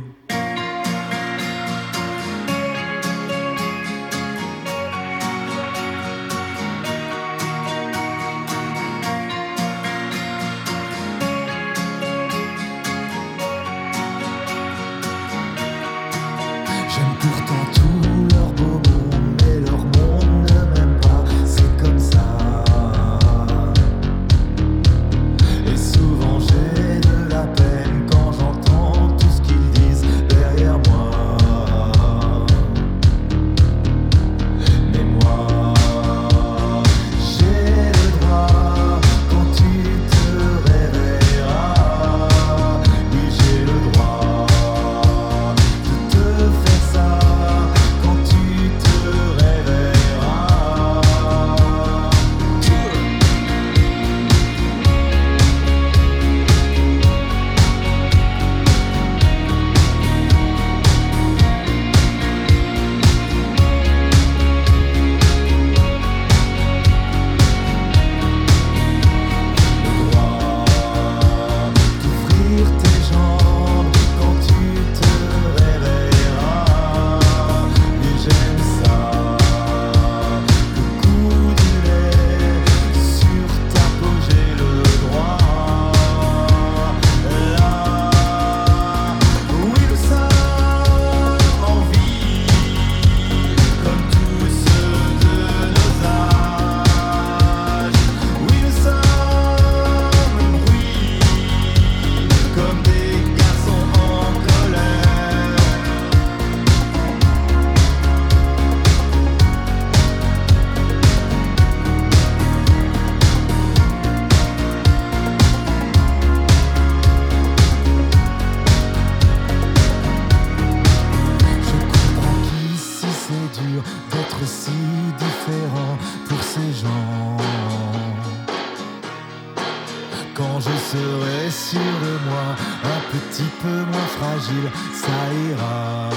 [130.65, 132.47] Je serai sûr de moi,
[132.85, 135.19] un petit peu moins fragile, ça
[135.51, 136.11] ira.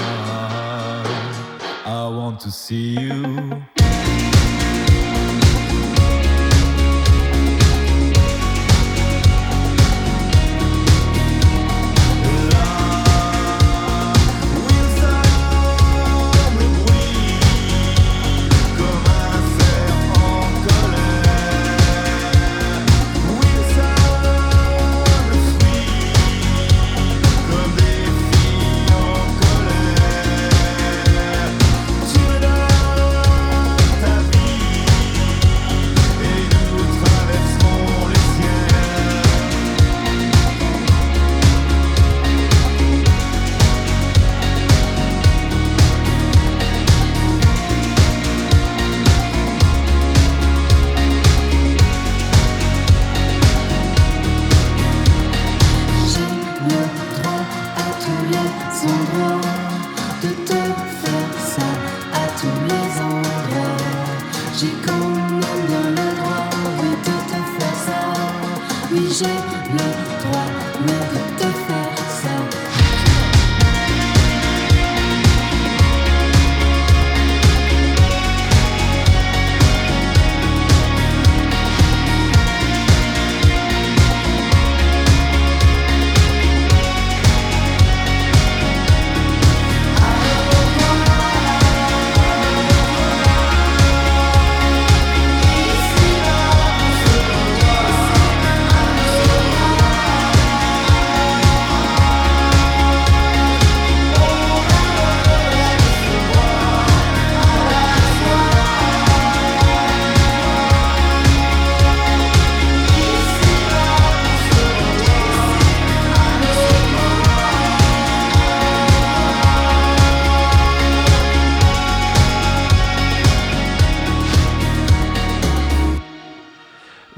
[1.86, 3.75] I want to see you.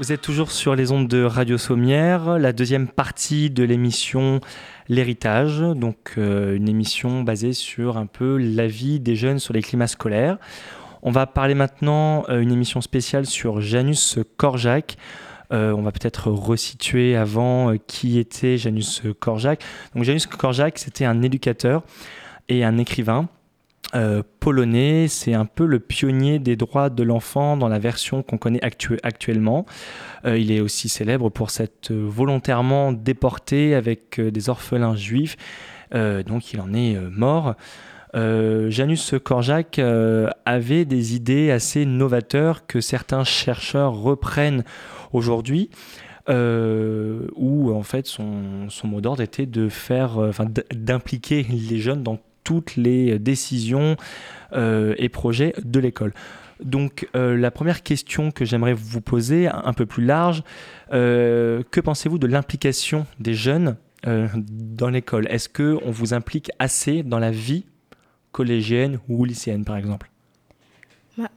[0.09, 4.39] Vous êtes toujours sur les ondes de Radio Sommière, la deuxième partie de l'émission
[4.87, 9.61] L'héritage, donc euh, une émission basée sur un peu la vie des jeunes sur les
[9.61, 10.39] climats scolaires.
[11.03, 14.97] On va parler maintenant euh, une émission spéciale sur Janus Korjak.
[15.53, 19.63] Euh, on va peut-être resituer avant euh, qui était Janus Korjak.
[19.93, 21.83] Donc Janus Korjak, c'était un éducateur
[22.47, 23.29] et un écrivain
[23.95, 25.07] euh, polonais.
[25.07, 28.99] C'est un peu le pionnier des droits de l'enfant dans la version qu'on connaît actu-
[29.01, 29.65] actuellement.
[30.25, 35.37] Euh, il est aussi célèbre pour s'être euh, volontairement déporté avec des orphelins juifs.
[35.91, 37.55] Donc il en est mort.
[38.13, 44.63] Janus Korczak euh, avait des idées assez novateurs que certains chercheurs reprennent
[45.13, 45.71] aujourd'hui,
[46.27, 50.19] où en fait son, mot d'ordre était de faire,
[50.75, 53.97] d'impliquer les jeunes dans toutes les décisions
[54.53, 56.11] euh, et projets de l'école.
[56.63, 60.43] Donc euh, la première question que j'aimerais vous poser, un peu plus large,
[60.91, 65.27] euh, que pensez-vous de l'implication des jeunes dans l'école?
[65.27, 67.65] Est-ce que on vous implique assez dans la vie
[68.31, 70.09] collégienne ou lycéenne, par exemple?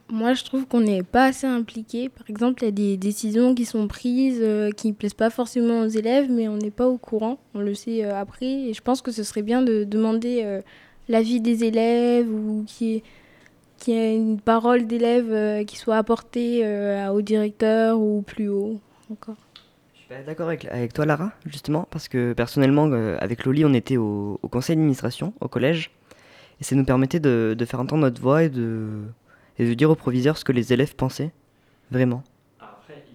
[0.09, 2.07] Moi, je trouve qu'on n'est pas assez impliqué.
[2.07, 4.41] Par exemple, il y a des décisions qui sont prises
[4.77, 7.37] qui ne plaisent pas forcément aux élèves, mais on n'est pas au courant.
[7.53, 8.69] On le sait après.
[8.69, 10.61] Et je pense que ce serait bien de demander
[11.09, 13.01] l'avis des élèves ou qu'il
[13.87, 18.79] y ait- une parole d'élève euh, qui soit apportée euh, au directeur ou plus haut
[19.11, 19.35] encore.
[19.93, 23.65] Je suis pas d'accord avec, avec toi, Lara, justement, parce que personnellement, euh, avec Loli,
[23.65, 25.91] on était au, au conseil d'administration, au collège,
[26.61, 28.87] et ça nous permettait de, de faire entendre notre voix et de,
[29.59, 31.31] et de dire au proviseur ce que les élèves pensaient,
[31.91, 32.23] vraiment.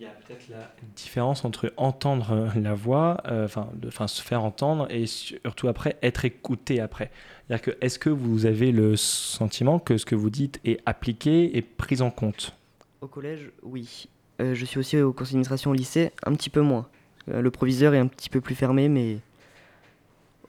[0.01, 3.49] Il y a peut-être la différence entre entendre la voix, euh,
[3.87, 7.11] enfin, se faire entendre, et surtout après être écouté après.
[7.49, 11.57] C'est-à-dire que est-ce que vous avez le sentiment que ce que vous dites est appliqué
[11.57, 12.55] et pris en compte?
[13.01, 14.09] Au collège, oui.
[14.41, 16.87] Euh, je suis aussi au conseil d'administration au lycée, un petit peu moins.
[17.29, 19.19] Euh, le proviseur est un petit peu plus fermé, mais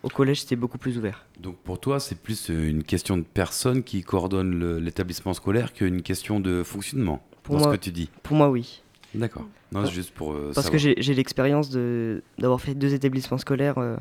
[0.03, 1.25] au collège, c'était beaucoup plus ouvert.
[1.39, 6.39] Donc pour toi, c'est plus une question de personne qui coordonne l'établissement scolaire qu'une question
[6.39, 8.09] de fonctionnement, Pour dans moi- ce que tu dis?
[8.21, 8.83] Pour moi, oui.
[9.15, 9.43] D'accord.
[9.71, 10.79] Non, Parce- c'est juste pour euh, Parce que savoir.
[10.79, 13.97] j'ai j'ai l'expérience de- d'avoir fait deux établissements scolaires euh,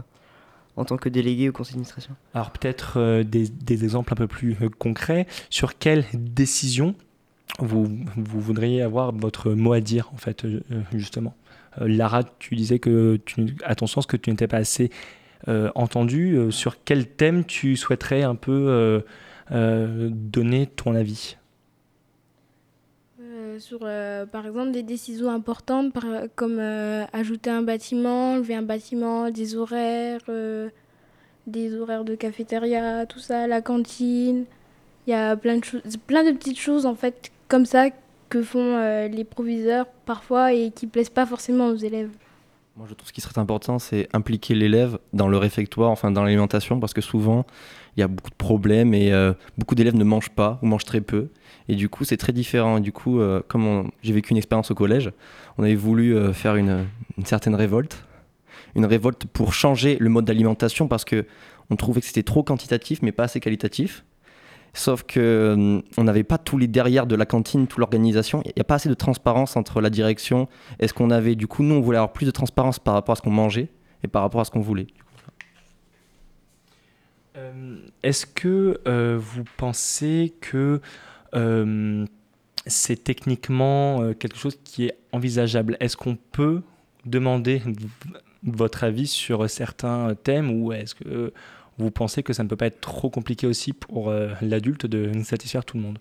[0.76, 2.14] en tant que délégué au conseil d'administration.
[2.34, 5.26] Alors peut-être euh, des, des exemples un peu plus euh, concrets.
[5.50, 6.94] Sur quelle décision
[7.58, 7.84] vous,
[8.16, 10.46] vous voudriez avoir votre mot à dire, en fait,
[10.92, 11.34] justement?
[11.80, 14.90] Euh, Lara, tu disais que, tu, à ton sens, que tu n'étais pas assez
[15.48, 16.36] euh, entendu.
[16.36, 19.00] Euh, sur quel thème tu souhaiterais un peu euh,
[19.52, 21.37] euh, donner ton avis?
[23.58, 25.92] Sur, euh, par exemple, des décisions importantes
[26.36, 30.68] comme euh, ajouter un bâtiment, enlever un bâtiment, des horaires, euh,
[31.46, 34.44] des horaires de cafétéria, tout ça, la cantine.
[35.06, 37.88] Il y a plein de, choses, plein de petites choses en fait comme ça
[38.28, 38.76] que font
[39.10, 42.10] les proviseurs parfois et qui plaisent pas forcément aux élèves.
[42.76, 46.22] Moi, je trouve ce qui serait important, c'est impliquer l'élève dans le réfectoire, enfin dans
[46.22, 47.46] l'alimentation, parce que souvent,
[47.98, 50.84] il y a beaucoup de problèmes et euh, beaucoup d'élèves ne mangent pas ou mangent
[50.84, 51.30] très peu.
[51.68, 52.78] Et du coup, c'est très différent.
[52.78, 55.10] Et du coup, euh, comme j'ai vécu une expérience au collège,
[55.58, 56.86] on avait voulu euh, faire une,
[57.24, 58.04] certaine révolte.
[58.76, 61.26] Une révolte pour changer le mode d'alimentation, parce que
[61.70, 64.04] on trouvait que c'était trop quantitatif, mais pas assez qualitatif.
[64.74, 68.42] Sauf que on n'avait pas tous les derrière de la cantine, toute l'organisation.
[68.44, 70.46] Il n'y a pas assez de transparence entre la direction
[70.78, 73.16] est-ce qu'on avait, du coup, nous, on voulait avoir plus de transparence par rapport à
[73.16, 73.70] ce qu'on mangeait
[74.04, 74.86] et par rapport à ce qu'on voulait.
[74.86, 75.07] Euh,
[78.02, 80.80] Est-ce que euh, vous pensez que
[81.34, 82.06] euh,
[82.66, 85.76] c'est techniquement euh, quelque chose qui est envisageable?
[85.80, 86.62] Est-ce qu'on peut
[87.04, 87.62] demander
[88.42, 91.32] votre avis sur certains thèmes ou est-ce que
[91.78, 95.22] vous pensez que ça ne peut pas être trop compliqué aussi pour euh, l'adulte de
[95.22, 95.98] satisfaire tout le monde?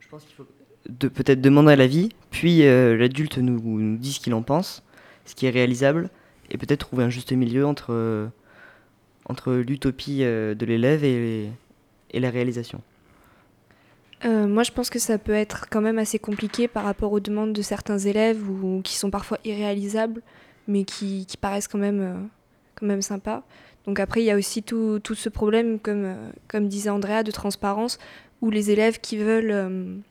[0.00, 0.46] Je pense qu'il faut
[1.08, 4.82] peut-être demander l'avis, puis euh, l'adulte nous, dit ce qu'il en pense,
[5.24, 6.10] ce qui est réalisable,
[6.50, 8.26] et peut-être trouver un juste milieu entre, euh,
[9.26, 11.50] entre l'utopie euh, de l'élève et,
[12.14, 12.80] la réalisation.
[14.24, 17.20] Euh, moi, je pense que ça peut être quand même assez compliqué par rapport aux
[17.20, 20.22] demandes de certains élèves ou qui sont parfois irréalisables,
[20.68, 22.14] mais qui, paraissent quand même, euh,
[22.74, 23.42] quand même sympas.
[23.86, 27.98] Donc après, il y a aussi tout, ce problème, comme, disait Andrea, de transparence,
[28.40, 30.02] où les élèves qui veulent,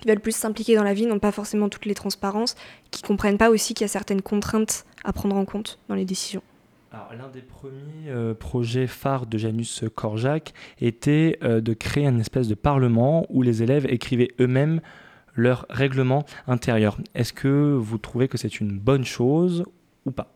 [0.00, 2.54] qui veulent plus s'impliquer dans la vie n'ont pas forcément toutes les transparences,
[2.92, 6.04] qui comprennent pas aussi qu'il y a certaines contraintes à prendre en compte dans les
[6.04, 6.42] décisions.
[6.92, 12.48] L'un des premiers euh, projets phares de Janus Korczak était euh, de créer un espèce
[12.48, 14.80] de parlement où les élèves écrivaient eux-mêmes
[15.36, 16.98] leur règlement intérieur.
[17.14, 19.64] Est-ce que vous trouvez que c'est une bonne chose
[20.04, 20.32] ou pas?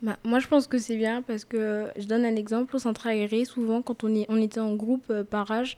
[0.00, 3.08] Bah, moi, je pense que c'est bien parce que je donne un exemple au centre
[3.08, 3.44] aéré.
[3.44, 5.76] Souvent, quand on, est, était en groupe euh, par âge,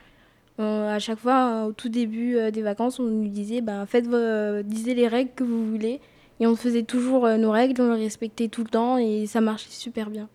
[0.59, 4.09] à chaque fois, au tout début des vacances, on nous disait bah, faites
[4.64, 6.00] disez les règles que vous voulez.
[6.40, 9.40] Et on faisait toujours euh, nos règles, on les respectait tout le temps et ça
[9.40, 10.29] marchait super bien.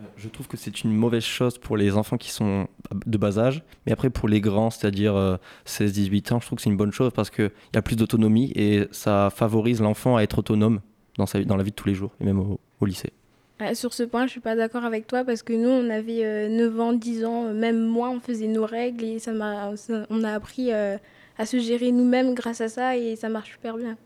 [0.00, 2.66] Euh, Je trouve que c'est une mauvaise chose pour les enfants qui sont
[3.06, 5.36] de bas âge, mais après pour les grands, c'est-à-dire euh,
[5.66, 8.52] 16-18 ans, je trouve que c'est une bonne chose parce qu'il y a plus d'autonomie
[8.54, 10.80] et ça favorise l'enfant à être autonome
[11.16, 13.12] dans, sa, dans la vie de tous les jours et même au, au lycée.
[13.58, 16.24] Ah, Sur ce point, je suis pas d'accord avec toi parce que nous, on avait
[16.24, 19.32] euh, 9 ans, 10 ans, euh, même moi, on faisait nos règles et ça
[19.76, 20.96] ça- on a appris euh,
[21.38, 23.96] à se gérer nous-mêmes grâce à ça et ça marche super bien.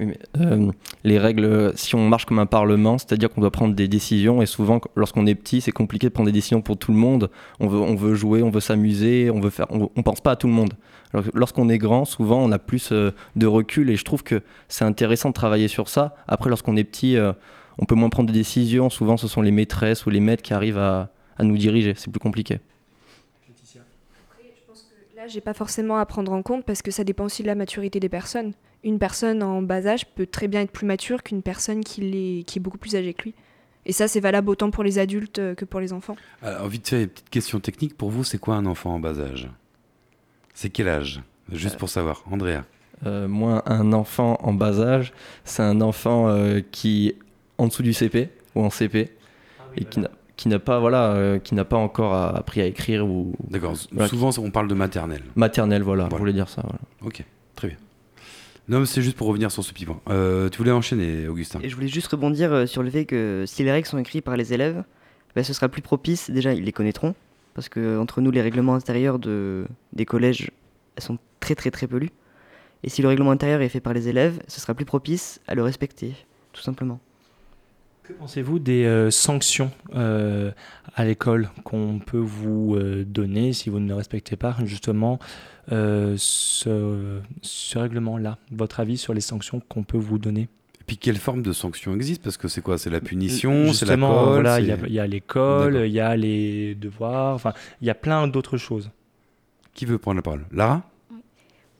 [0.00, 0.72] Oui, mais, euh,
[1.04, 4.46] les règles, si on marche comme un parlement, c'est-à-dire qu'on doit prendre des décisions, et
[4.46, 7.30] souvent, lorsqu'on est petit, c'est compliqué de prendre des décisions pour tout le monde.
[7.60, 10.32] On veut, on veut jouer, on veut s'amuser, on veut faire, on, on pense pas
[10.32, 10.74] à tout le monde.
[11.12, 14.42] Que lorsqu'on est grand, souvent, on a plus euh, de recul, et je trouve que
[14.68, 16.16] c'est intéressant de travailler sur ça.
[16.26, 17.32] Après, lorsqu'on est petit, euh,
[17.78, 18.90] on peut moins prendre de décisions.
[18.90, 21.94] Souvent, ce sont les maîtresses ou les maîtres qui arrivent à, à nous diriger.
[21.96, 22.58] C'est plus compliqué.
[25.16, 27.54] Là, j'ai pas forcément à prendre en compte parce que ça dépend aussi de la
[27.54, 28.52] maturité des personnes.
[28.84, 32.60] Une personne en bas âge peut très bien être plus mature qu'une personne qui, est
[32.60, 33.34] beaucoup plus âgée que lui.
[33.86, 36.16] Et ça, c'est valable autant pour les adultes euh, que pour les enfants.
[36.42, 37.96] Alors, vite fait, petite question technique.
[37.96, 39.48] Pour vous, c'est quoi un enfant en bas âge?
[40.54, 41.22] C'est quel âge?
[41.52, 42.22] Juste pour savoir.
[42.30, 42.62] Andrea.
[43.06, 45.12] Euh, moi, un enfant en bas âge,
[45.44, 47.16] c'est un enfant euh, qui est
[47.58, 49.10] en dessous du CP ou en CP
[49.76, 52.66] et qui n'a qui n'a pas voilà euh, qui n'a pas encore a- appris à
[52.66, 53.74] écrire ou D'accord.
[53.92, 55.22] Voilà, Souvent, on parle de maternelle.
[55.36, 56.20] maternelle voilà, je Voilà.
[56.20, 56.78] voulais dire ça voilà.
[57.02, 57.24] Ok.
[58.68, 60.00] Non, c'est juste pour revenir sur ce petit point.
[60.08, 63.62] Euh, tu voulais enchaîner, Augustin je voulais juste rebondir euh, sur le fait que si
[63.62, 64.84] les règles sont écrites par les élèves,
[65.36, 66.30] bah, ce sera plus propice.
[66.30, 67.14] Déjà, ils les connaîtront.
[67.54, 70.50] Parce que entre nous, les règlements intérieurs de, des collèges,
[70.98, 72.00] sont très très très peu.
[72.82, 75.54] Et si le règlement intérieur est fait par les élèves, ce sera plus propice à
[75.54, 76.14] le respecter,
[76.52, 77.00] tout simplement.
[78.04, 80.50] Que pensez-vous des euh, sanctions euh,
[80.94, 85.18] à l'école qu'on peut vous euh, donner si vous ne respectez pas justement
[85.72, 88.36] euh, ce, ce règlement-là?
[88.52, 90.42] Votre avis sur les sanctions qu'on peut vous donner?
[90.42, 92.76] Et puis, quelle forme de sanction existe Parce que c'est quoi?
[92.76, 95.82] C'est la punition C'est la Justement, colle voilà, il y a- il y a l'école,
[95.86, 98.90] il y a les devoirs, enfin, il y a plein d'autres choses.
[99.72, 100.44] Qui veut prendre la parole?
[100.52, 100.82] Lara?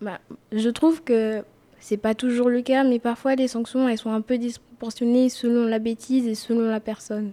[0.00, 0.18] Bah,
[0.52, 1.44] je trouve que
[1.84, 5.66] c'est pas toujours le cas, mais parfois les sanctions elles sont un peu disproportionnées selon
[5.66, 7.32] la bêtise et selon la personne.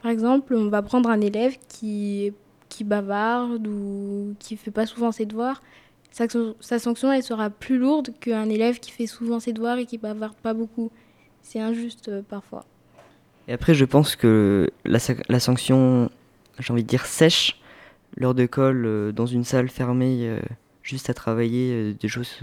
[0.00, 2.32] Par exemple, on va prendre un élève qui,
[2.68, 5.60] qui bavarde ou qui fait pas souvent ses devoirs.
[6.12, 6.26] Sa,
[6.60, 9.98] sa sanction elle sera plus lourde qu'un élève qui fait souvent ses devoirs et qui
[9.98, 10.92] bavarde pas beaucoup.
[11.42, 12.64] C'est injuste euh, parfois.
[13.48, 16.10] Et après, je pense que la, la sanction,
[16.60, 17.60] j'ai envie de dire sèche,
[18.16, 20.38] lors de colle, euh, dans une salle fermée, euh,
[20.84, 22.38] juste à travailler des choses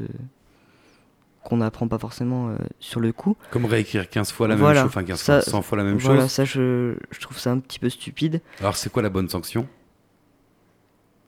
[1.44, 3.36] qu'on n'apprend pas forcément euh, sur le coup.
[3.50, 5.84] Comme réécrire 15 fois la Voilà, même chose, enfin 15 ça- fois, 100 fois la
[5.84, 6.32] même voilà, chose.
[6.32, 8.42] ça, je, je trouve ça un petit peu stupide.
[8.60, 9.68] Alors, c'est quoi la bonne sanction?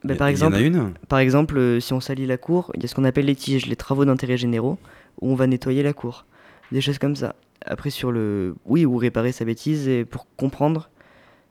[0.04, 0.93] Bah, Y- par y en exemple, a une?
[1.08, 3.36] Par exemple, euh, si on salit la cour, il y a ce qu'on appelle les
[3.36, 4.78] tiges, les travaux d'intérêt généraux,
[5.21, 6.26] où on va nettoyer la cour.
[6.71, 7.36] Des choses comme ça.
[7.65, 8.56] Après, sur le.
[8.65, 10.89] Oui, ou réparer sa bêtise et pour comprendre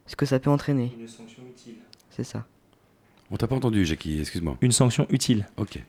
[0.07, 0.93] ce que ça peut entraîner.
[1.01, 1.77] Une sanction utile.
[2.11, 2.45] C'est ça.
[3.31, 4.59] On t'a pas entendu, Jackie, excuse-moi.
[4.61, 5.47] Une sanction utile.
[5.57, 5.83] Ok.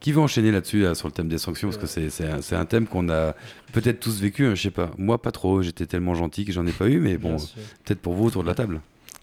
[0.00, 1.68] Qui veut enchaîner là-dessus, là, sur le thème des sanctions?
[1.68, 3.34] Parce que c'est- un, thème qu'on a
[3.72, 4.90] peut-être tous vécu, hein, je sais pas.
[4.98, 7.56] Moi, pas trop, j'étais tellement gentil que j'en ai pas eu, mais bon, sûr.
[7.84, 8.80] peut-être pour vous autour de la table.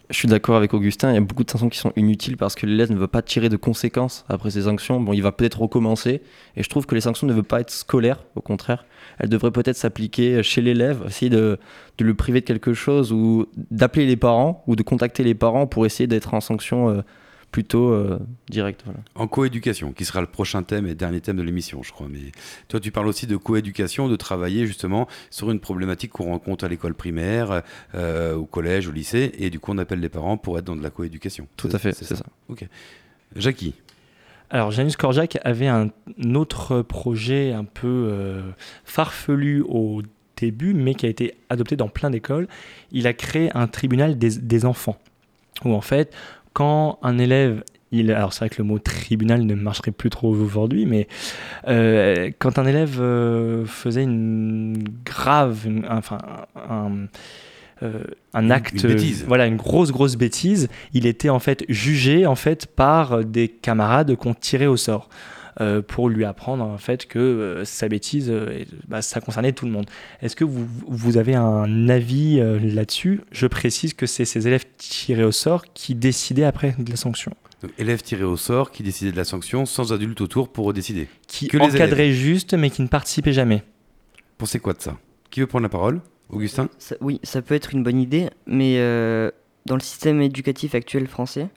[0.09, 2.55] Je suis d'accord avec Augustin, il y a beaucoup de sanctions qui sont inutiles parce
[2.55, 4.99] que l'élève ne veut pas tirer de conséquences après ces sanctions.
[4.99, 6.21] Bon, il va peut-être recommencer.
[6.57, 8.85] Et je trouve que les sanctions ne veulent pas être scolaires, au contraire.
[9.17, 11.57] Elles devraient peut-être s'appliquer chez l'élève, essayer de,
[11.97, 15.67] de le priver de quelque chose ou d'appeler les parents ou de contacter les parents
[15.67, 17.01] pour essayer d'être en sanction euh,
[17.53, 18.81] plutôt euh, directe.
[18.83, 18.99] Voilà.
[19.13, 22.07] En coéducation, qui sera le prochain thème et dernier thème de l'émission, je crois.
[22.09, 22.31] Mais
[22.67, 26.67] toi, tu parles aussi de coéducation, de travailler justement sur une problématique qu'on rencontre à
[26.67, 27.61] l'école primaire,
[27.93, 30.75] euh, au collège, au lycée, et du coup, on appelle les parents pour être dans
[30.75, 31.47] de la coéducation.
[31.55, 32.25] Tout à fait, c'est ça.
[32.49, 32.67] Ok.
[33.35, 33.75] Jackie,
[34.49, 35.91] Alors, Janus Korjak avait un
[36.33, 38.41] autre projet un peu euh,
[38.83, 40.01] farfelu au
[40.37, 42.47] début, mais qui a été adopté dans plein d'écoles.
[42.91, 44.97] Il a créé un tribunal des, des enfants,
[45.63, 46.15] où en fait,
[46.53, 50.29] quand un élève, il, alors c'est vrai que le mot tribunal ne marcherait plus trop
[50.29, 51.07] aujourd'hui, mais
[51.67, 56.17] euh, quand un élève euh, faisait une grave, une- enfin,
[56.55, 57.07] un,
[57.83, 59.25] euh, un acte, une bêtise.
[59.27, 64.15] voilà, une grosse grosse bêtise, il était en fait jugé en fait par des camarades
[64.15, 65.09] qu'on tirait au sort.
[65.61, 69.65] Euh, pour lui apprendre en fait que euh, sa bêtise, euh, bah, ça concernait tout
[69.65, 69.85] le monde.
[70.21, 73.21] Est-ce que vous, vous avez un avis euh, là-dessus?
[73.31, 77.31] Je précise que c'est ces élèves tirés au sort qui décidaient après de la sanction,
[77.61, 81.07] donc, élève tiré au sort, qui décidait de la sanction sans adulte autour pour décider.
[81.27, 83.63] qui Que les encadraient juste mais qui ne participaient jamais.
[84.37, 84.97] Pensez quoi de ça?
[85.29, 86.01] Qui veut prendre la parole?
[86.29, 86.67] Augustin?
[86.79, 89.29] Ça- oui, ça peut être une bonne idée, mais euh,
[89.65, 91.47] dans le système éducatif actuel français,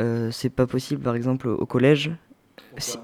[0.00, 2.10] euh, c'est pas possible, par exemple, au collège.
[2.78, 2.98] Si-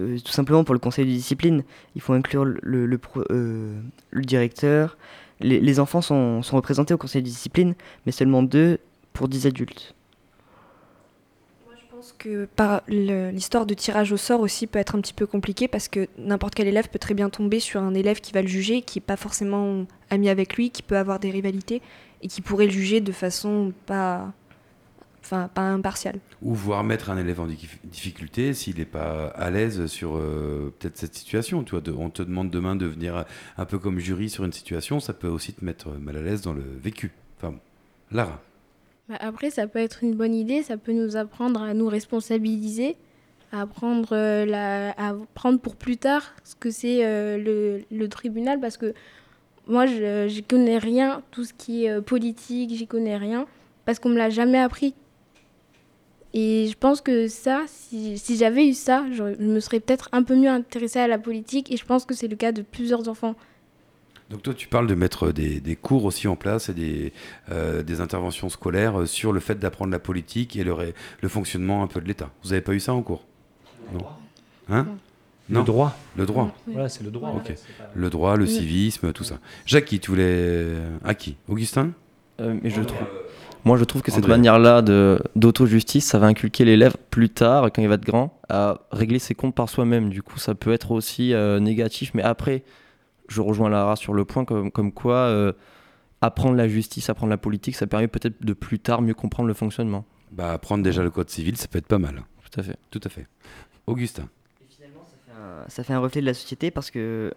[0.00, 1.62] euh, tout simplement pour le conseil de discipline,
[1.94, 4.96] il faut inclure le, le, le pro- euh, le directeur.
[5.40, 8.78] Les, les enfants sont, sont représentés au conseil de discipline, mais seulement deux
[9.12, 9.94] pour 10 adultes.
[11.90, 15.26] pense que par le- l'histoire de tirage au sort aussi peut être un petit peu
[15.26, 18.42] compliquée parce que n'importe quel élève peut très bien tomber sur un élève qui va
[18.42, 21.82] le juger, qui n'est pas forcément ami avec lui, qui peut avoir des rivalités
[22.22, 24.32] et qui pourrait le juger de façon pas,
[25.28, 26.18] enfin, pas impartiale.
[26.42, 30.72] Ou voir mettre un élève en dif- difficulté s'il n'est pas à l'aise sur euh,
[30.78, 31.62] peut-être cette situation.
[31.64, 33.24] Tu vois, de- on te demande demain de venir
[33.56, 36.40] un peu comme jury sur une situation, ça peut aussi te mettre mal à l'aise
[36.42, 37.12] dans le vécu.
[37.38, 37.58] Enfin, bon.
[38.10, 38.40] Lara.
[39.08, 42.96] Bah, Après, ça peut être une bonne idée, ça peut nous apprendre à nous responsabiliser,
[43.52, 48.08] à apprendre, euh, la, à prendre pour plus tard ce que c'est euh, le, le
[48.08, 48.92] tribunal, parce que
[49.66, 53.46] moi, je n'y connais rien, tout ce qui est euh, politique, j'y connais rien,
[53.84, 54.94] parce qu'on me l'a jamais appris.
[56.34, 60.22] Et je pense que ça, si, si j'avais eu ça, je me serais peut-être un
[60.22, 63.08] peu mieux intéressée à la politique, et je pense que c'est le cas de plusieurs
[63.08, 63.34] enfants.
[64.28, 67.14] Donc toi, tu parles de mettre des, des cours aussi en place et des,
[67.50, 71.28] euh, des interventions scolaires euh, sur le fait d'apprendre la politique et le, ré- le
[71.30, 72.28] fonctionnement un peu de l'État.
[72.42, 73.24] Vous n'avez pas eu ça en cours?
[73.94, 74.04] Non.
[74.68, 74.86] Hein?
[75.48, 75.96] Le droit.
[76.14, 76.54] Le droit.
[76.66, 77.30] Voilà, c'est le droit.
[77.30, 77.46] en Ok.
[77.46, 78.50] fait, c'est pas- Le droit, le Oui.
[78.50, 79.38] civisme, tout ça.
[79.64, 80.66] Jackie, tu voulais...
[81.02, 81.36] À qui?
[81.48, 81.92] Augustin?
[82.38, 83.08] Euh, mais je trouve,
[83.64, 87.82] moi, je trouve que cette manière-là de- d'auto-justice, ça va inculquer l'élève plus tard, quand
[87.82, 90.08] il va être grand, à régler ses comptes par soi-même.
[90.10, 92.12] Du coup, ça peut être aussi euh, négatif.
[92.14, 92.62] Mais après,
[93.28, 95.52] je rejoins Lara sur le point comme, comme quoi euh,
[96.22, 99.54] apprendre la justice, apprendre la politique, ça permet peut-être de plus tard mieux comprendre le
[99.54, 100.04] fonctionnement.
[100.32, 102.22] Bah, apprendre déjà le code civil, ça peut être pas mal.
[102.50, 102.76] Tout à fait.
[102.90, 103.26] Tout à fait.
[103.86, 104.28] Augustin.
[105.36, 107.32] Euh, ça fait un reflet de la société parce que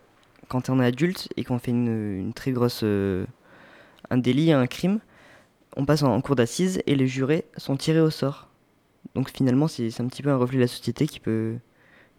[0.47, 2.81] quand on est adulte et qu'on fait une, une très grosse.
[2.83, 3.25] euh,
[4.09, 4.99] un délit, un crime,
[5.75, 8.49] on passe en, en cour d'assises et les jurés sont tirés au sort.
[9.15, 11.55] Donc finalement, c'est un petit peu un reflet de la société qui peut,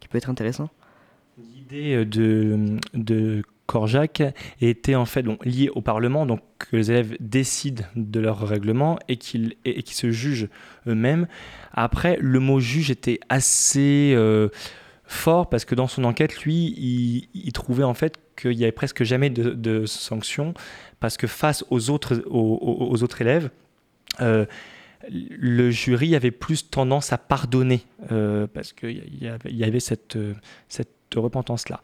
[0.01, 0.71] qui peut être intéressant.
[1.39, 3.43] L'idée euh, de, de
[4.61, 9.17] était en fait liée au Parlement, donc que les élèves décident de leur règlement et
[9.17, 10.49] qu'ils et, se jugent
[10.87, 11.27] eux-mêmes.
[11.73, 14.49] Après, le mot juge était assez euh,
[15.13, 19.05] fort parce que dans son enquête, lui, il, trouvait en fait qu'il y avait presque
[19.05, 20.55] jamais de, sanctions
[21.01, 22.23] parce que face aux autres,
[23.21, 23.51] élèves,
[24.21, 24.47] euh,
[25.11, 30.19] le jury avait plus tendance à pardonner euh, parce qu'il y y avait cette,
[30.69, 31.81] cette repentance-là.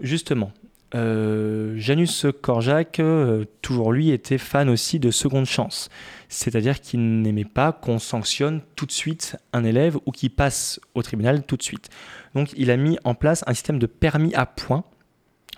[0.00, 0.52] Justement,
[0.94, 5.88] euh, Janus Korjak, euh, toujours lui, était fan aussi de seconde chance.
[6.28, 11.02] C'est-à-dire qu'il n'aimait pas qu'on sanctionne tout de suite un élève ou qu'il passe au
[11.02, 11.88] tribunal tout de suite.
[12.34, 14.84] Donc il a mis en place un système de permis à points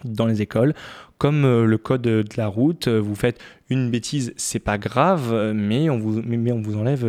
[0.04, 0.74] dans les écoles,
[1.18, 2.88] comme euh, le code de la route.
[2.88, 6.76] euh, Vous faites une bêtise, c'est pas grave, euh, mais on vous, mais, on vous
[6.76, 7.04] enlève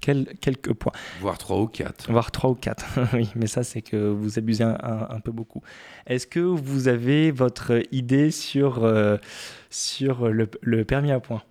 [0.00, 0.92] quel- quelques points.
[1.20, 2.10] Voire 3 ou 4.
[2.10, 2.84] Voire 3 ou 4.
[3.14, 5.62] oui, mais ça, c'est que vous abusez un, un- un peu beaucoup.
[6.06, 9.16] Est-ce que vous avez votre idée sur, euh,
[9.70, 11.42] sur le, le permis à points?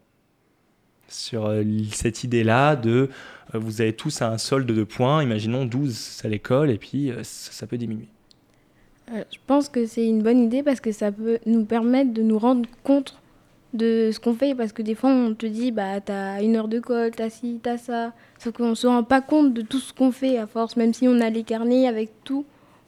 [1.10, 1.52] Sur
[1.92, 3.10] cette idée-là de
[3.54, 7.18] euh, vous avez tous un solde de points, imaginons 12 à l'école, et puis euh,
[7.24, 8.08] ça, ça peut diminuer.
[9.12, 12.22] Euh, je pense que c'est une bonne idée parce que ça peut nous permettre de
[12.22, 13.20] nous rendre compte
[13.74, 14.56] de ce qu'on fait.
[14.56, 17.60] Parce que des fois, on te dit, bah, t'as une heure de colle, t'as ci,
[17.62, 18.14] t'as ça.
[18.40, 21.08] Sauf qu'on se rend pas compte de tout ce qu'on fait à force, même si
[21.08, 22.46] on a les carnets avec tout.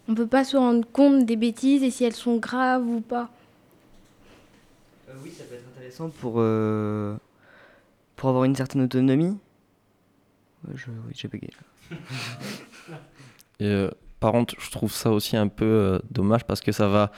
[0.07, 3.29] On peut pas se rendre compte des bêtises et si elles sont graves ou pas.
[5.23, 7.15] oui, ça peut être intéressant pour, euh,
[8.15, 9.35] pour avoir une certaine autonomie.
[10.73, 11.53] Je- oui, j'ai bégayé.
[13.59, 13.89] Et, euh,
[14.19, 17.11] par contre, je trouve ça aussi un peu euh, dommage parce que ça va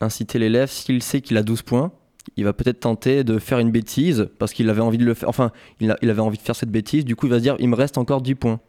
[0.00, 1.92] inciter l'élève, s'il sait qu'il a 12 points,
[2.36, 5.28] il va peut-être tenter de faire une bêtise parce qu'il avait envie de le faire.
[5.28, 7.42] Enfin, il, a- il avait envie de faire cette bêtise, du coup, il va se
[7.42, 8.60] dire il me reste encore 10 points.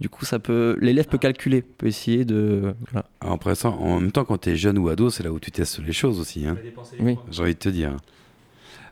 [0.00, 2.72] Du coup, ça peut, l'élève peut calculer, peut essayer de.
[2.92, 3.06] voilà.
[3.20, 5.50] Après ça, en même temps, quand tu es jeune ou ado, c'est là où tu
[5.50, 6.46] testes les choses aussi.
[6.46, 6.56] Hein.
[7.00, 7.16] Oui.
[7.32, 7.96] J'ai envie de te dire.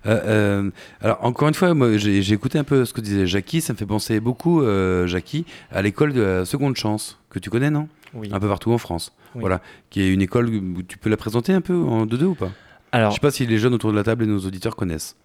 [0.07, 0.21] Euh,
[0.67, 0.71] euh,
[1.01, 3.61] alors, encore une fois, moi, j'ai j'ai écouté un peu ce que disait Jackie.
[3.61, 7.51] Ça me fait penser beaucoup, euh, Jackie, à l'école de la seconde chance, que tu
[7.51, 7.89] connais, non?
[8.15, 8.29] Oui.
[8.33, 9.13] Un peu partout en France.
[9.35, 9.41] Oui.
[9.41, 9.61] Voilà.
[9.91, 12.51] Qui est une école où tu peux la présenter un peu en deux-deux ou pas?
[12.93, 15.17] Alors, Je sais pas si les jeunes autour de la table et nos auditeurs connaissent.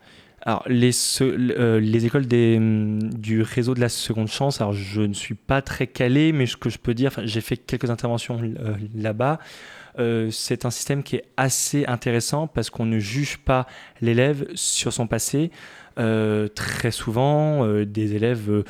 [0.43, 4.73] Alors, les, se- euh, les écoles des, hum, du réseau de la seconde chance, alors
[4.73, 7.91] je ne suis pas très calé, mais ce que je peux dire, j'ai fait quelques
[7.91, 9.37] interventions euh, là-bas.
[9.99, 13.67] Euh, c'est un système qui est assez intéressant parce qu'on ne juge pas
[14.01, 15.51] l'élève sur son passé.
[16.55, 18.63] Très souvent, des élèves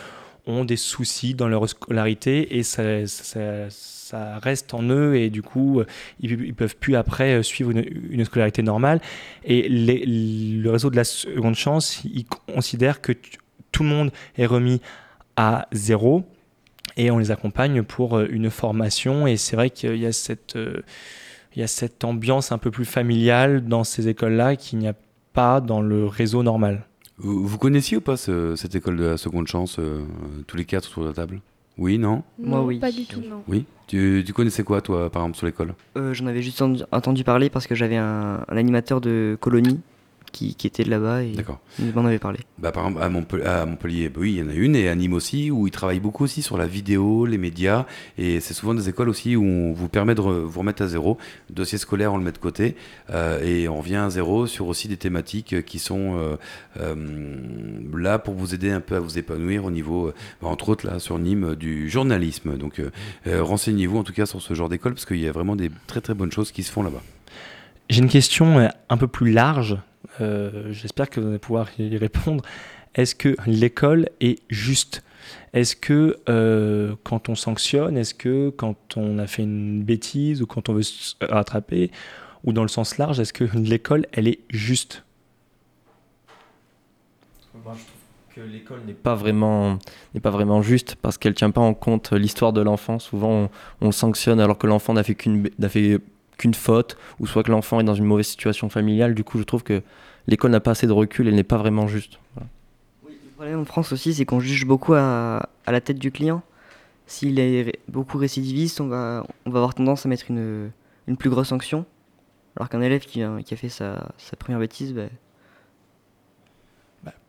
[0.48, 5.42] ont des soucis dans leur scolarité et ça, ça- ça reste en eux et du
[5.42, 5.86] coup, euh,
[6.20, 9.00] ils ne peuvent plus après euh, suivre une, une scolarité normale.
[9.46, 13.14] Et le réseau de la seconde chance, il considère que
[13.72, 14.82] tout le monde est remis
[15.38, 16.26] à zéro
[16.98, 19.28] et on les accompagne pour euh, une formation.
[19.28, 20.58] Et c'est vrai qu'il y a cette,
[21.56, 24.96] il y a cette ambiance un peu plus familiale dans ces écoles-là qu'il n'y a
[25.34, 26.86] pas dans le réseau normal.
[27.22, 30.02] Vous, vous connaissiez ou pas ce- cette école de la seconde chance, euh,
[30.48, 31.40] tous les quatre autour de la table?
[31.78, 32.24] Oui, non?
[32.40, 32.80] Moi, Non, oui.
[32.80, 33.22] Pas du tout.
[33.22, 33.44] Non.
[33.48, 33.66] Oui?
[33.88, 35.74] Tu, tu connaissais quoi, toi, par exemple, sur l'école?
[35.98, 39.80] Euh, J'en avais juste entendu- entendu parler parce que j'avais un, un animateur de colonie
[40.32, 41.60] qui, qui était de là-bas et D'accord.
[41.80, 42.40] il m'en avait parlé.
[42.58, 44.88] Bah, par exemple, à Montpellier, à Montpellier, bah oui, il y en a une, et
[44.90, 47.86] à Nîmes aussi, où ils travaillent beaucoup aussi sur la vidéo, les médias,
[48.18, 50.88] et c'est souvent des écoles aussi où on vous permet de re- vous remettre à
[50.88, 51.18] zéro.
[51.50, 52.76] Le dossier scolaire, on le met de côté,
[53.10, 56.38] euh, et on revient à zéro sur aussi des thématiques qui sont euh,
[56.80, 56.96] euh,
[57.98, 60.12] là pour vous aider un peu à vous épanouir au niveau,
[60.42, 62.58] entre autres, là, sur Nîmes, du journalisme.
[62.58, 62.92] Donc, euh,
[63.28, 65.70] euh, renseignez-vous en tout cas sur ce genre d'école, parce qu'il y a vraiment des
[65.88, 67.02] très très bonnes choses qui se font là-bas.
[67.90, 69.78] J'ai une question un peu plus large.
[70.20, 72.44] Euh, J'espère que vous allez pouvoir y répondre.
[72.96, 75.04] Est-ce que l'école est juste?
[75.54, 80.48] Est-ce que euh, quand on sanctionne, est-ce que quand on a fait une bêtise ou
[80.48, 81.92] quand on veut se rattraper,
[82.44, 85.04] ou dans le sens large, est-ce que l'école, elle est juste?
[87.64, 88.02] Moi, je trouve
[88.36, 89.78] que l'école n'est pas vraiment
[90.22, 92.98] pas vraiment juste parce qu'elle tient pas en compte l'histoire de l'enfant.
[92.98, 93.50] Souvent,
[93.82, 95.70] on, sanctionne alors que l'enfant n'a fait qu'une n'a
[96.38, 99.14] qu'une faute ou soit que l'enfant est dans une mauvaise situation familiale.
[99.16, 99.82] Du coup, je trouve que
[100.28, 101.28] l'école n'a pas assez de recul.
[101.28, 102.20] Elle n'est pas vraiment juste.
[102.36, 102.48] Voilà.
[103.10, 106.44] Le problème en France aussi, c'est qu'on juge beaucoup à, à la tête du client.
[107.08, 110.70] S'il est beaucoup récidiviste, on va, on va avoir tendance à mettre une,
[111.08, 111.86] une plus grosse sanction.
[112.56, 115.10] Alors qu'un élève qui, a- qui a fait sa, sa première bêtise, ben,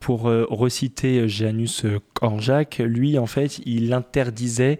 [0.00, 4.78] Pour euh, reciter Janus Korczak, lui, en fait, il interdisait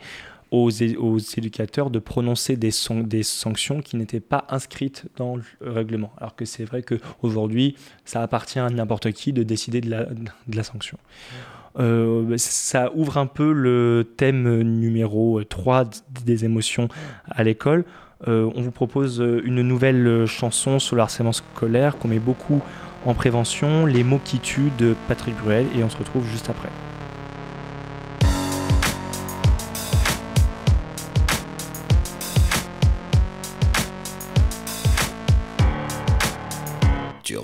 [0.52, 6.12] aux, éducateurs de prononcer des, san- des sanctions qui n'étaient pas inscrites dans le règlement.
[6.18, 7.74] Alors que c'est vrai qu'aujourd'hui,
[8.04, 10.98] ça appartient à n'importe qui de décider de la, sanction.
[11.80, 15.84] Euh, bah, ça ouvre un peu le thème numéro 3
[16.24, 16.88] des émotions
[17.30, 17.84] à l'école.
[18.28, 22.60] Euh, on vous propose euh, une nouvelle chanson sur le harcèlement scolaire qu'on met beaucoup
[23.04, 26.68] en prévention, Les mots qui tuent de Patrick Bruel, et on se retrouve juste après.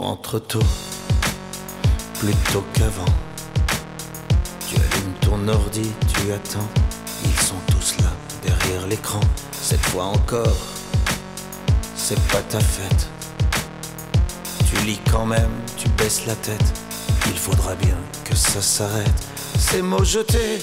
[0.09, 0.63] Tu rentres tôt,
[2.19, 3.13] plus tôt qu'avant.
[4.67, 6.67] Tu allumes ton ordi, tu attends.
[7.27, 8.09] Ils sont tous là,
[8.43, 9.21] derrière l'écran.
[9.53, 10.57] Cette fois encore,
[11.95, 13.07] c'est pas ta fête.
[14.71, 16.73] Tu lis quand même, tu baisses la tête.
[17.27, 19.27] Il faudra bien que ça s'arrête.
[19.59, 20.63] Ces mots jetés,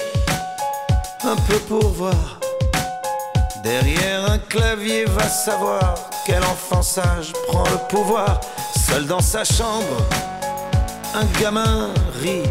[1.23, 2.39] un peu pour voir.
[3.63, 5.93] Derrière un clavier va savoir
[6.25, 8.39] quel enfant sage prend le pouvoir.
[8.87, 9.97] Seul dans sa chambre,
[11.15, 11.89] un gamin
[12.21, 12.43] rit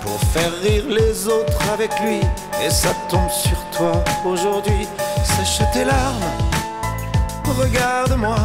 [0.00, 2.20] pour faire rire les autres avec lui.
[2.64, 4.86] Et ça tombe sur toi aujourd'hui.
[5.24, 6.30] Sèche tes larmes,
[7.58, 8.36] regarde-moi.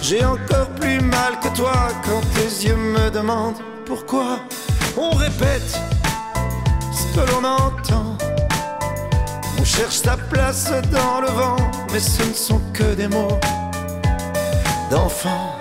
[0.00, 4.38] J'ai encore plus mal que toi quand tes yeux me demandent pourquoi.
[4.96, 5.80] On répète
[6.92, 8.16] ce que l'on entend.
[9.58, 11.56] On cherche sa place dans le vent,
[11.92, 13.40] mais ce ne sont que des mots
[14.90, 15.56] d'enfant.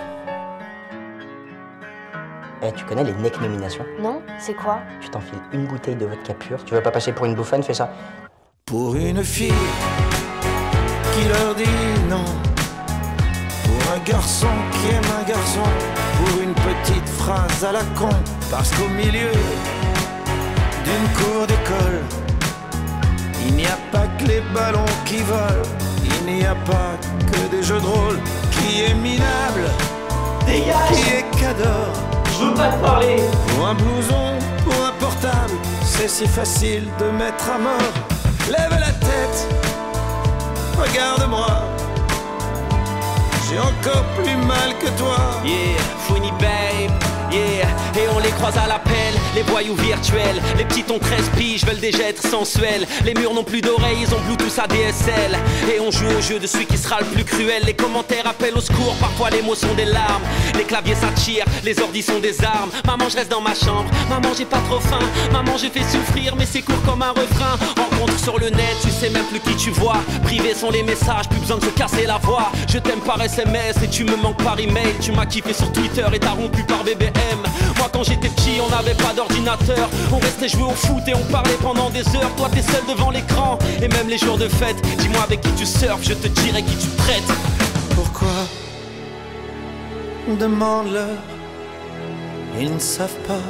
[2.63, 3.86] Eh, tu connais les neck nominations?
[4.01, 4.80] Non, c'est quoi?
[4.99, 7.75] Tu t'enfiles une bouteille de vodka pure, tu veux pas passer pour une bouffonne, fais
[7.75, 7.93] ça.
[8.65, 9.53] Pour une fille
[11.13, 12.25] qui leur dit non.
[13.63, 15.63] Pour un garçon qui aime un garçon.
[16.17, 18.09] Pour une petite phrase à la con.
[18.51, 19.32] Parce qu'au milieu
[20.84, 22.01] d'une cour d'école,
[23.45, 25.69] il n'y a pas que les ballons qui volent.
[26.03, 26.97] Il n'y a pas
[27.32, 28.19] que des jeux de rôle.
[28.60, 29.66] Qui est minable
[30.45, 31.93] Dégage Qui est cador
[32.32, 35.53] Je veux pas te parler Pour un blouson, pour un portable,
[35.84, 37.93] c'est si facile de mettre à mort.
[38.49, 39.47] Lève la tête,
[40.78, 41.47] regarde-moi.
[43.49, 45.18] J'ai encore plus mal que toi.
[45.43, 46.91] Yeah, funny babe,
[47.32, 47.68] yeah.
[47.95, 48.89] Et on les croise à l'appel,
[49.36, 50.41] les voyous virtuels.
[50.57, 52.88] Les petits ont 13 piges, veulent déjà être sensuels.
[53.05, 55.38] Les murs n'ont plus d'oreilles, ils ont Bluetooth ADSL.
[55.73, 57.63] Et on joue au jeu de celui qui sera le plus cruel.
[57.65, 60.23] Les commentaires appellent au secours, parfois les mots sont des larmes.
[60.55, 62.69] Les claviers s'attirent, les ordis sont des armes.
[62.86, 63.89] Maman, je reste dans ma chambre.
[64.09, 64.99] Maman, j'ai pas trop faim.
[65.32, 67.57] Maman, j'ai fait souffrir, mais c'est court comme un refrain.
[67.77, 69.97] Rencontre sur le net, tu sais même plus qui tu vois.
[70.23, 72.51] Privés sont les messages, plus besoin de se casser la voix.
[72.67, 74.93] Je t'aime par SMS et tu me manques par email.
[75.01, 77.41] Tu m'as kiffé sur Twitter et t'as rompu par BBM.
[77.77, 79.13] Moi, quand j'étais petit, on n'avait pas
[80.11, 82.34] On restait jouer au foot et on parlait pendant des heures.
[82.38, 83.59] Toi, t'es seul devant l'écran.
[83.82, 86.76] Et même les jours de fête, dis-moi avec qui tu surfes, je te dirai qui
[86.78, 87.32] tu traites.
[87.95, 88.28] Pourquoi
[90.39, 91.17] Demande-leur.
[92.59, 93.43] Ils ne savent pas.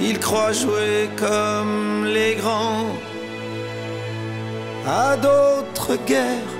[0.00, 2.86] Ils croient jouer comme les grands.
[4.86, 6.54] À d'autres guerres,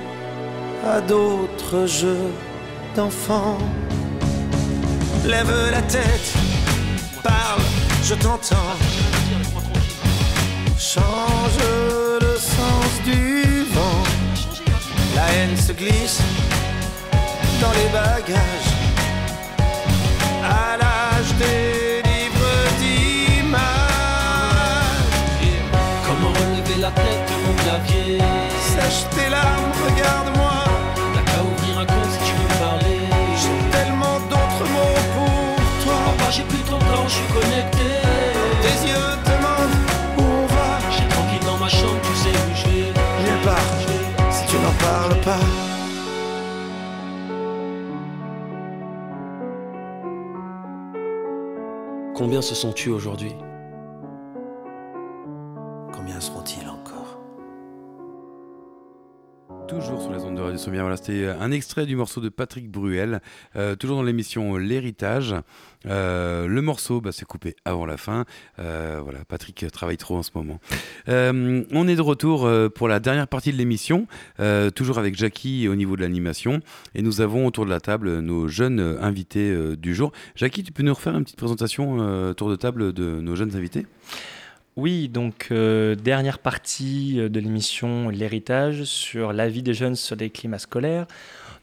[0.89, 2.31] à d'autres jeux
[2.95, 3.57] d'enfants.
[5.25, 6.33] Lève la tête,
[7.27, 7.61] parle,
[8.03, 8.75] je t'entends.
[10.77, 11.59] change
[12.25, 14.03] le sens du vent.
[15.15, 16.21] La haine se glisse
[17.61, 18.71] dans les bagages.
[20.43, 23.55] À l'âge des livres d'images.
[26.05, 28.19] Comment relever la tête de mon clavier?
[28.71, 30.54] Sèche tes larmes, regarde-moi.
[36.85, 37.87] J'ai temps, je suis connecté.
[38.61, 39.79] Tes yeux demandent
[40.17, 40.79] où on va.
[40.89, 42.93] Je suis tranquille dans ma chambre, tu sais où je vais.
[43.23, 45.39] Nulle part, si tu n'en parles pas.
[52.15, 53.35] Combien se sont tués aujourd'hui?
[55.93, 57.19] Combien seront-ils encore?
[59.67, 59.99] Toujours
[60.57, 63.21] C'était un extrait du morceau de Patrick Bruel,
[63.55, 65.35] euh, toujours dans l'émission L'Héritage.
[65.85, 68.25] Euh, le morceau, bah, c'est coupé avant la fin.
[68.59, 70.59] Euh, voilà, Patrick travaille trop en ce moment.
[71.09, 74.07] Euh, on est de retour euh, pour la dernière partie de l'émission,
[74.39, 76.61] euh, toujours avec Jackie au niveau de l'animation.
[76.95, 80.11] Et nous avons autour de la table nos jeunes euh, invités euh, du jour.
[80.35, 83.55] Jackie, tu peux nous refaire une petite présentation euh, tour de table de nos jeunes
[83.55, 83.85] invités?
[84.77, 90.17] Oui, donc euh, dernière partie euh, de l'émission L'héritage sur la vie des jeunes sur
[90.17, 91.07] les climats scolaires.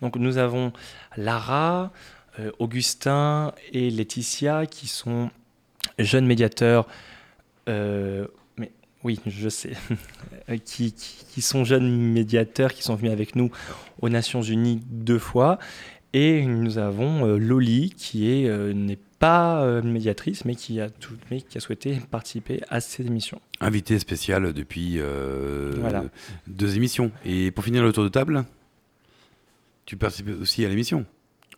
[0.00, 0.72] Donc nous avons
[1.18, 1.92] Lara,
[2.40, 5.30] euh, Augustin et Laetitia qui sont
[5.98, 6.86] jeunes médiateurs.
[7.68, 9.72] oui, je sais.
[10.64, 10.94] qui,
[11.42, 13.50] sont jeunes médiateurs qui sont venus avec nous
[14.00, 15.58] aux Nations Unies deux fois.
[16.14, 18.48] Et nous avons Loli qui est,
[19.22, 23.40] pas euh, médiatrice mais qui, a tout, mais qui a souhaité participer à cette émission.
[23.60, 26.02] Invité spécial depuis euh, Voilà.
[26.48, 27.12] deux émissions.
[27.24, 28.44] Et pour finir le tour de table,
[29.86, 31.06] tu participes aussi à l'émission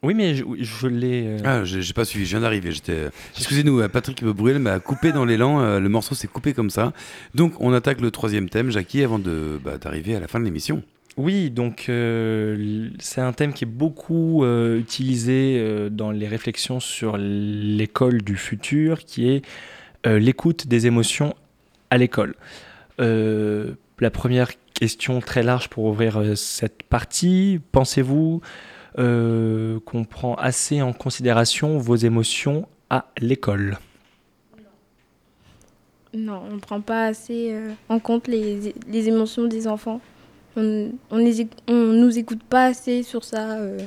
[0.02, 1.24] Oui, mais je, je l'ai.
[1.26, 2.70] euh, Ah, j'ai pas suivi, je viens d'arriver.
[2.70, 3.08] J'étais.
[3.38, 5.60] Excusez-nous, euh, Patrick Bruel m'a coupé dans l'élan.
[5.62, 6.92] euh, le morceau s'est coupé comme ça.
[7.34, 10.44] Donc, on attaque le troisième thème, Jackie, avant de bah, d'arriver à la fin de
[10.44, 10.82] l'émission.
[11.16, 16.80] Oui, donc euh, c'est un thème qui est beaucoup euh, utilisé euh, dans les réflexions
[16.80, 19.42] sur l'école du futur, qui est
[20.06, 21.34] l'écoute des émotions
[21.88, 22.34] à l'école.
[22.98, 28.42] La première question très large pour ouvrir cette partie, pensez-vous
[28.96, 33.78] qu'on prend assez en considération vos émotions à l'école?
[36.12, 37.58] Non, on ne prend pas assez
[37.88, 38.74] en compte les
[39.08, 40.02] émotions des enfants.
[40.56, 43.58] On on les on nous écoute pas assez sur ça.
[43.58, 43.78] euh,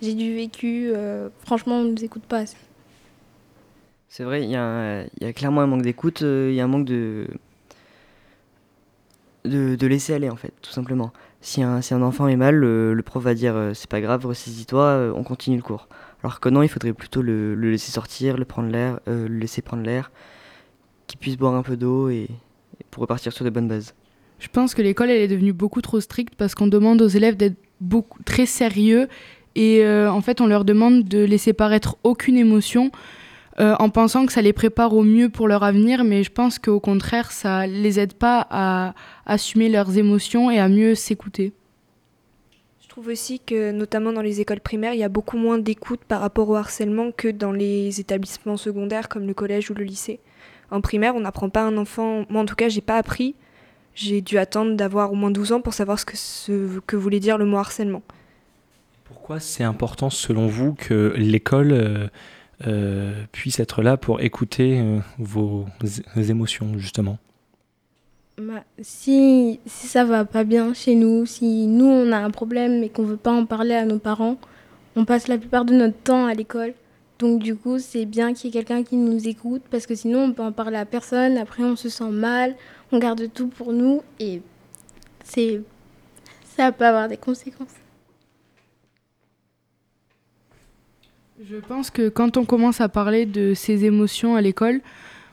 [0.00, 0.90] J'ai du vécu.
[0.94, 2.56] euh, franchement, on nous écoute pas assez.
[4.08, 6.84] C'est vrai, il y, a clairement un manque d'écoute, euh, il y a un manque
[6.84, 7.26] de...
[9.46, 11.12] de, laisser aller en fait, tout simplement.
[11.40, 15.56] Si un, enfant est mal, le, prof va dire c'est pas grave, ressaisis-toi, on continue
[15.56, 15.88] le cours.
[16.22, 19.82] Alors que non, il faudrait plutôt le, laisser sortir, le prendre l'air, le laisser prendre
[19.82, 20.12] l'air,
[21.06, 22.28] qu'il puisse boire un peu d'eau et,
[22.80, 23.94] et pour repartir sur de bonnes bases.
[24.42, 27.36] Je pense que l'école elle est devenue beaucoup trop stricte parce qu'on demande aux élèves
[27.36, 29.06] d'être beaucoup très sérieux
[29.54, 32.90] et euh, en fait on leur demande de laisser paraître aucune émotion
[33.60, 36.58] euh, en pensant que ça les prépare au mieux pour leur avenir mais je pense
[36.58, 38.94] qu'au contraire ça les aide pas à
[39.26, 41.52] assumer leurs émotions et à mieux s'écouter.
[42.82, 46.00] Je trouve aussi que, notamment dans les écoles primaires, il y a beaucoup moins d'écoute
[46.06, 50.18] par rapport au harcèlement que dans les établissements secondaires comme le collège ou le lycée.
[50.70, 53.36] En primaire, on n'apprend pas un enfant, moi en tout cas, j'ai pas appris.
[53.94, 57.20] J'ai dû attendre d'avoir au moins 12 ans pour savoir ce que, ce que voulait
[57.20, 58.02] dire le mot harcèlement.
[59.04, 62.08] Pourquoi c'est important selon vous que l'école euh,
[62.66, 65.66] euh, puisse être là pour écouter euh, vos
[66.16, 67.18] émotions justement?
[68.38, 72.82] Bah, si, si ça va pas bien chez nous, si nous on a un problème
[72.82, 74.38] et qu'on veut pas en parler à nos parents,
[74.96, 76.72] on passe la plupart de notre temps à l'école.
[77.22, 80.24] Donc du coup, c'est bien qu'il y ait quelqu'un qui nous écoute parce que sinon
[80.24, 82.56] on peut en parler à personne, après on se sent mal,
[82.90, 84.42] on garde tout pour nous et
[85.22, 85.60] c'est
[86.56, 87.76] ça peut avoir des conséquences.
[91.48, 94.80] Je pense que quand on commence à parler de ses émotions à l'école,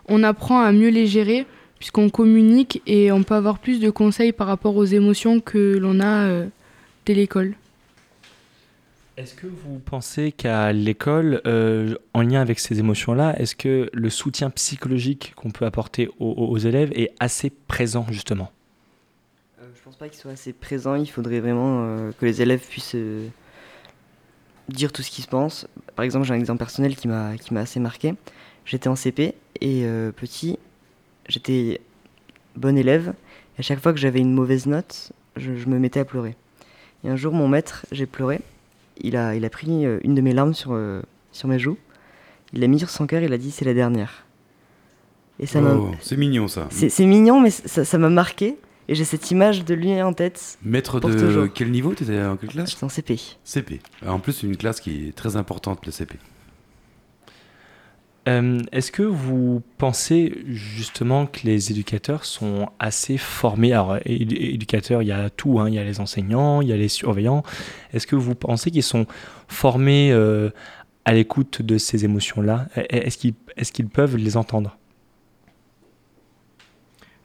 [0.07, 1.47] on apprend à mieux les gérer
[1.79, 6.01] puisqu'on communique et on peut avoir plus de conseils par rapport aux émotions que l'on
[6.01, 6.45] a euh,
[7.07, 7.55] dès l'école.
[9.19, 14.09] Est-ce que vous pensez qu'à l'école, euh, en lien avec ces émotions-là, est-ce que le
[14.09, 18.49] soutien psychologique qu'on peut apporter aux, élèves est assez présent justement?
[19.61, 22.61] Euh, je pense pas qu'il soit assez présent, il faudrait vraiment euh, que les élèves
[22.65, 22.95] puissent
[24.69, 25.67] dire tout ce qu'ils se pensent.
[25.97, 28.13] Par exemple, j'ai un exemple personnel qui m'a qui m'a assez marqué.
[28.63, 30.57] J'étais en CP et petit,
[31.27, 31.81] j'étais
[32.55, 33.13] bon élève.
[33.57, 36.37] Et à chaque fois que j'avais une mauvaise note, je me mettais à pleurer.
[37.03, 38.39] Et un jour, mon maître, j'ai pleuré.
[39.01, 41.77] Il a, il a pris euh, une de mes larmes sur, euh, sur mes joues.
[42.53, 44.25] Il l'a mis sur son cœur et il a dit c'est la dernière.
[45.39, 46.67] Et ça m'a- Oh, c'est mignon ça.
[46.69, 48.57] C'est mignon, mais ça m'a marqué.
[48.89, 50.57] Et j'ai cette image de lui en tête.
[50.63, 51.47] Maître de toujours.
[51.53, 52.71] quel niveau Tu étais en quelle classe?
[52.71, 53.19] J'étais en CP.
[53.43, 53.79] CP.
[54.05, 56.15] En plus, c'est une classe qui est très importante, le CP.
[58.29, 63.73] Euh, Est-ce que vous pensez justement que les éducateurs sont assez formés?
[63.73, 66.73] Alors, édu- éducateurs, il y a tout, hein, il y a les enseignants, il y
[66.73, 67.43] a les surveillants.
[67.91, 69.07] Est-ce que vous pensez qu'ils sont
[69.47, 70.51] formés euh,
[71.05, 72.67] à l'écoute de ces émotions-là?
[72.75, 74.77] Est-ce qu'ils peuvent les entendre?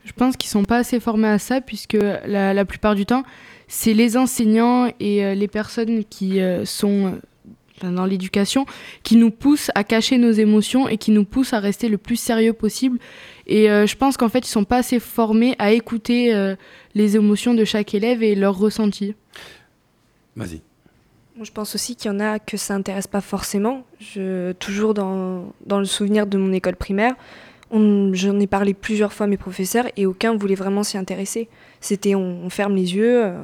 [0.05, 3.23] Je pense qu'ils sont pas assez formés à ça puisque la, plupart du temps,
[3.67, 7.19] c'est les enseignants et euh, les personnes qui sont
[7.81, 8.65] dans l'éducation
[9.03, 12.15] qui nous poussent à cacher nos émotions et qui nous poussent à rester le plus
[12.15, 12.99] sérieux possible.
[13.47, 16.55] Et euh, je pense qu'en fait, ils sont pas assez formés à écouter euh,
[16.93, 19.15] les émotions de chaque élève et leurs ressentis.
[20.35, 20.61] Vas-y.
[21.41, 23.85] Je pense aussi qu'il y en a que ça intéresse pas forcément.
[23.99, 27.13] Je, toujours dans, dans le souvenir de mon école primaire,
[27.71, 31.49] j'en ai parlé plusieurs fois à mes professeurs et aucun voulait vraiment s'y intéresser.
[31.81, 33.43] C'était on, on ferme les yeux, euh,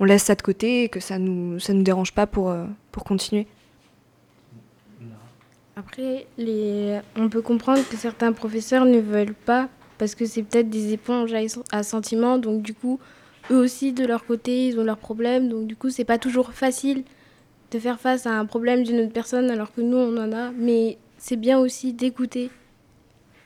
[0.00, 2.64] on laisse ça de côté et que ça nous, ça nous dérange pas pour, euh,
[2.90, 3.46] pour continuer.
[5.76, 7.00] Après, les...
[7.16, 9.68] on peut comprendre que certains professeurs ne veulent pas
[9.98, 11.34] parce que c'est peut-être des éponges
[11.72, 12.98] à, sentiments, donc du coup,
[13.50, 16.52] eux aussi de leur côté, ils ont leurs problèmes, donc du coup, c'est pas toujours
[16.52, 17.04] facile
[17.70, 20.52] de faire face à un problème d'une autre personne alors que nous on en a,
[20.52, 22.50] mais c'est bien aussi d'écouter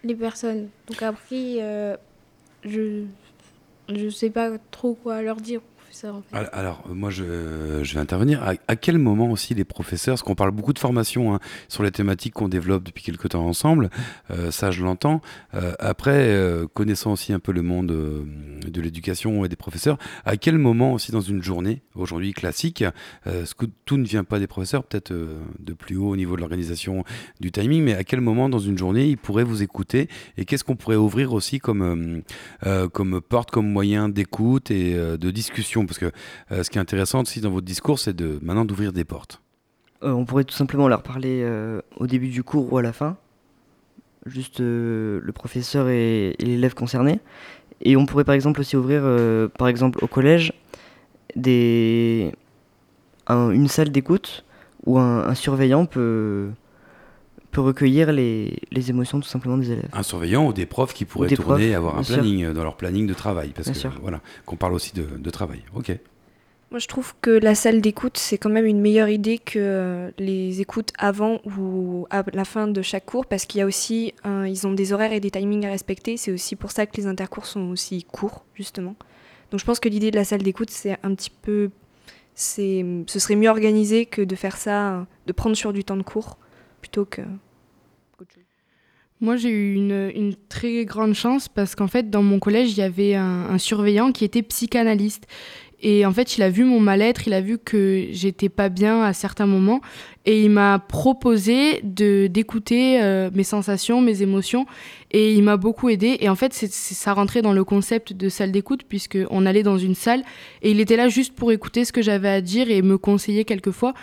[0.04, 0.68] les personnes.
[0.86, 1.96] Donc après, euh,
[2.64, 3.02] je
[3.88, 5.60] je sais pas trop quoi leur dire
[6.32, 8.42] Alors, euh, moi, je, vais intervenir.
[8.42, 11.90] À, quel moment aussi les professeurs, parce qu'on parle beaucoup de formation hein, sur les
[11.90, 13.90] thématiques qu'on développe depuis quelques temps ensemble,
[14.30, 15.20] euh, ça je l'entends.
[15.54, 16.36] Euh, après,
[16.74, 21.12] connaissant aussi un peu le monde de l'éducation et des professeurs, à quel moment aussi
[21.12, 22.84] dans une journée, aujourd'hui classique,
[23.24, 27.04] que tout ne vient pas des professeurs, peut-être de plus haut au niveau de l'organisation
[27.40, 30.64] du timing, mais à quel moment dans une journée ils pourraient vous écouter et qu'est-ce
[30.64, 32.22] qu'on pourrait ouvrir aussi comme,
[33.28, 36.10] porte, comme moyen d'écoute et de discussion Parce que
[36.52, 39.40] euh, ce qui est intéressant aussi dans votre discours, c'est de maintenant d'ouvrir des portes.
[40.02, 42.92] Euh, on pourrait tout simplement leur parler euh, au début du cours ou à la
[42.92, 43.16] fin.
[44.26, 47.20] Juste le professeur et, l'élève concerné.
[47.82, 49.02] Et on pourrait par exemple aussi ouvrir,
[49.58, 50.54] par exemple au collège,
[51.36, 52.32] une
[53.68, 54.46] salle d'écoute
[54.86, 56.48] où un surveillant peut,
[57.54, 59.88] peut recueillir les, les émotions tout simplement des élèves.
[59.92, 62.16] Un surveillant ou des profs qui pourraient tourner, profs, avoir un sûr.
[62.16, 63.50] planning euh, dans leur planning de travail.
[63.54, 63.92] Parce Bien que sûr.
[64.02, 65.60] voilà, qu'on parle aussi de, de travail.
[65.74, 65.96] Ok.
[66.70, 70.10] Moi, je trouve que la salle d'écoute, c'est quand même une meilleure idée que euh,
[70.18, 74.12] les écoutes avant ou à la fin de chaque cours, parce qu'il y a aussi,
[74.24, 76.16] un- ils ont des horaires et des timings à respecter.
[76.16, 78.96] C'est aussi pour ça que les intercours sont aussi courts, justement.
[79.52, 81.70] Donc, je pense que l'idée de la salle d'écoute, c'est un petit peu,
[82.34, 86.02] c'est, ce serait mieux organisé que de faire ça, de prendre sur du temps de
[86.02, 86.38] cours,
[89.20, 92.82] Moi, j'ai eu une, très grande chance parce qu'en fait, dans mon collège, il y
[92.82, 95.26] avait un, surveillant qui était psychanalyste.
[95.80, 99.02] Et en fait, il a vu mon mal-être, il a vu que j'étais pas bien
[99.02, 99.80] à certains moments.
[100.24, 104.66] Et il m'a proposé d'écouter euh, mes sensations, mes émotions.
[105.10, 106.16] Et il m'a beaucoup aidé.
[106.20, 109.94] Et en fait, ça rentrait dans le concept de salle d'écoute, puisqu'on allait dans une
[109.94, 110.22] salle.
[110.62, 113.44] Et il était là juste pour écouter ce que j'avais à dire et me conseiller
[113.44, 113.94] quelquefois.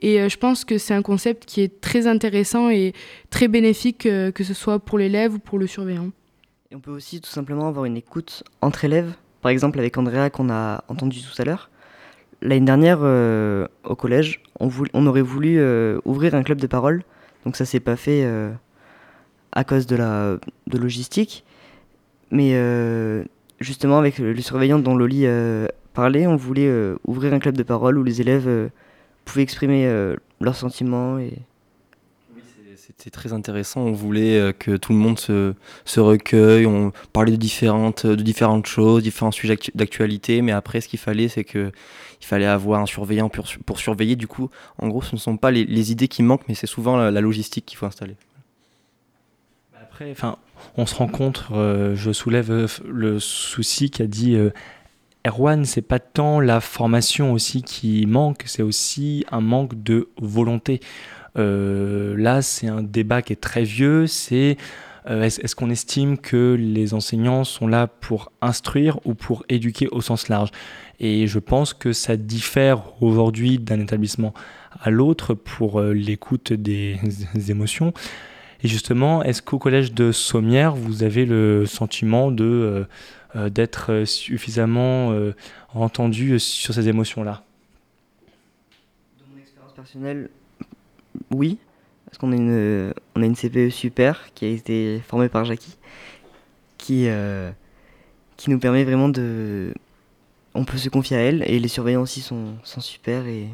[0.00, 2.92] Et euh, je pense que c'est un concept qui est très intéressant et
[3.30, 6.10] très bénéfique, euh, que ce soit pour l'élève ou pour le surveillant.
[6.70, 9.12] Et on peut aussi tout simplement avoir une écoute entre élèves.
[9.40, 11.70] Par exemple, avec Andrea qu'on a entendu tout à l'heure.
[12.42, 15.58] L'année dernière, euh, au collège, on, voul- on aurait voulu
[16.04, 17.02] ouvrir un club de parole.
[17.44, 18.28] Donc ça s'est pas fait
[19.52, 20.36] à cause de la
[20.66, 21.44] de logistique.
[22.30, 22.60] Mais
[23.60, 25.26] justement, avec le, le surveillant dont Loli
[25.94, 26.70] parlait, on voulait
[27.06, 28.70] ouvrir un club de parole où les élèves
[29.26, 31.34] pouvaient exprimer euh, leurs sentiments et
[32.76, 33.80] C'était très intéressant.
[33.80, 35.54] On voulait euh, que tout le monde se,
[35.84, 36.66] se recueille.
[36.66, 40.40] On parlait de différentes, de différentes choses, différents sujets actu- d'actualité.
[40.40, 41.72] Mais après, ce qu'il fallait, c'est que
[42.22, 44.16] il fallait avoir un surveillant pour, su- pour surveiller.
[44.16, 46.66] Du coup, en gros, ce ne sont pas les, les idées qui manquent, mais c'est
[46.68, 48.16] souvent la, la logistique qu'il faut installer.
[49.82, 50.36] Après, enfin,
[50.76, 54.50] on se rend compte, euh, je soulève euh, le souci qu'a dit euh,
[55.26, 60.80] Erwan, c'est pas tant la formation aussi qui manque, c'est aussi un manque de volonté.
[61.36, 64.56] Euh, là, c'est un débat qui est très vieux, c'est
[65.08, 70.00] euh, est-ce qu'on estime que les enseignants sont là pour instruire ou pour éduquer au
[70.00, 70.50] sens large?
[70.98, 74.32] Et je pense que ça diffère aujourd'hui d'un établissement
[74.80, 76.98] à l'autre pour euh, l'écoute des,
[77.34, 77.92] des émotions.
[78.62, 82.86] Et justement, est-ce qu'au collège de Sommières, vous avez le sentiment de
[83.36, 85.34] euh, d'être euh, suffisamment euh,
[85.74, 87.42] entendu sur ces émotions-là
[89.38, 90.30] expérience personnelle,
[91.30, 91.58] oui.
[92.06, 95.76] parce qu'on a une, on a une CPE super qui a été formée par Jackie,
[96.78, 97.50] qui, euh,
[98.36, 99.72] qui nous permet vraiment de...
[100.54, 103.48] On peut se confier à elle, et les surveillants aussi sont, sont super, et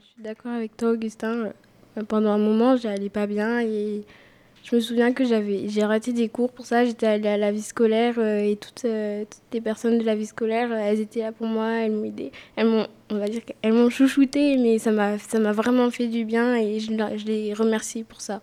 [0.00, 1.52] Je suis d'accord avec toi, Augustin.
[2.06, 4.04] Pendant un moment, j'allais pas bien et
[4.64, 6.84] je me souviens que j'avais, j'ai raté des cours pour ça.
[6.84, 10.14] J'étais allée à la vie scolaire euh, et toutes, euh, toutes les personnes de la
[10.14, 12.30] vie scolaire, euh, elles étaient là pour moi, elles m'ont aidé.
[12.56, 16.06] Elles m'ont, on va dire qu'elles m'ont chouchouté, mais ça m'a, ça m'a vraiment fait
[16.06, 18.42] du bien et je, je les remercie pour ça.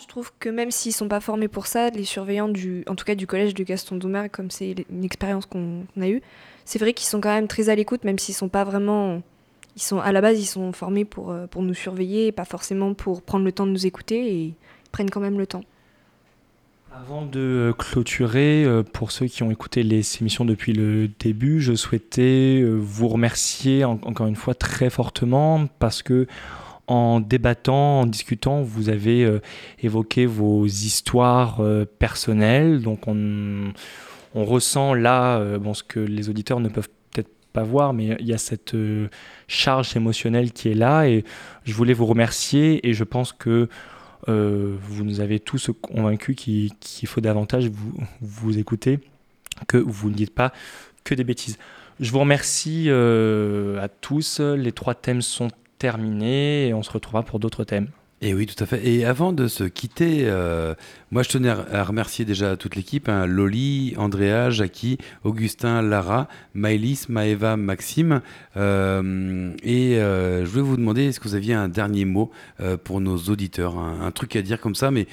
[0.00, 3.04] Je trouve que même s'ils sont pas formés pour ça, les surveillants du, en tout
[3.04, 6.22] cas du collège de Gaston Doumer, comme c'est une expérience qu'on a eue,
[6.64, 9.20] c'est vrai qu'ils sont quand même très à l'écoute, même s'ils sont pas vraiment,
[9.76, 12.44] ils sont à la base ils sont formés pour euh, pour nous surveiller, et pas
[12.44, 14.54] forcément pour prendre le temps de nous écouter et ils
[14.92, 15.62] prennent quand même le temps.
[16.92, 21.74] Avant de clôturer, euh, pour ceux qui ont écouté les émissions depuis le début, je
[21.74, 26.26] souhaitais euh, vous remercier en- encore une fois très fortement parce que
[26.88, 29.38] en débattant, en discutant, vous avez
[29.80, 31.62] évoqué vos histoires
[32.00, 32.82] personnelles.
[32.82, 33.72] Donc on,
[34.34, 35.40] on ressent là
[35.72, 36.88] ce que les auditeurs ne peuvent
[37.52, 39.08] pas voir, mais il y a cette euh,
[39.48, 41.24] charge émotionnelle qui est là et
[41.64, 43.68] je voulais vous remercier et je pense que
[44.28, 49.00] euh, vous nous avez tous convaincus qu'il faut davantage vous, vous écouter,
[49.66, 50.52] que vous ne dites pas
[51.04, 51.58] que des bêtises.
[51.98, 54.40] Je vous remercie euh, à tous.
[54.40, 55.48] Les trois thèmes sont
[55.78, 57.88] terminés et on se retrouvera pour d'autres thèmes.
[58.22, 58.86] Et oui, tout à fait.
[58.86, 60.74] Et avant de se quitter, euh,
[61.10, 67.08] moi je tenais à remercier déjà toute l'équipe, hein, Loli, Andrea, Jackie, Augustin, Lara, Maëlys,
[67.08, 68.20] Maëva, Maxime.
[68.58, 72.30] Euh, et euh, je voulais vous demander, est-ce que vous aviez un dernier mot
[72.84, 75.06] pour nos auditeurs, un, un truc à dire comme ça, mais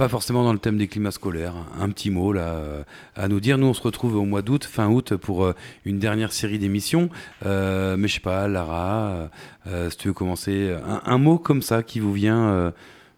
[0.00, 2.86] pas forcément dans le thème des climats scolaires, un petit mot là
[3.16, 3.58] à nous dire.
[3.58, 7.10] Nous on se retrouve au mois d'août, fin août, pour euh, une dernière série d'émissions.
[7.44, 9.28] Euh, mais je sais pas, Lara,
[9.66, 12.70] euh, si tu veux commencer, un, un mot comme ça qui vous vient, euh,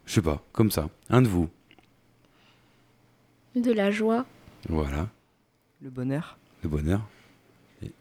[0.06, 1.48] je sais pas, comme ça, un de vous.
[3.54, 4.26] De la joie.
[4.68, 5.06] Voilà,
[5.82, 6.36] le bonheur.
[6.64, 7.02] le bonheur,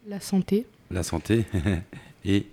[0.08, 0.66] La santé.
[0.90, 1.46] la santé
[2.26, 2.48] et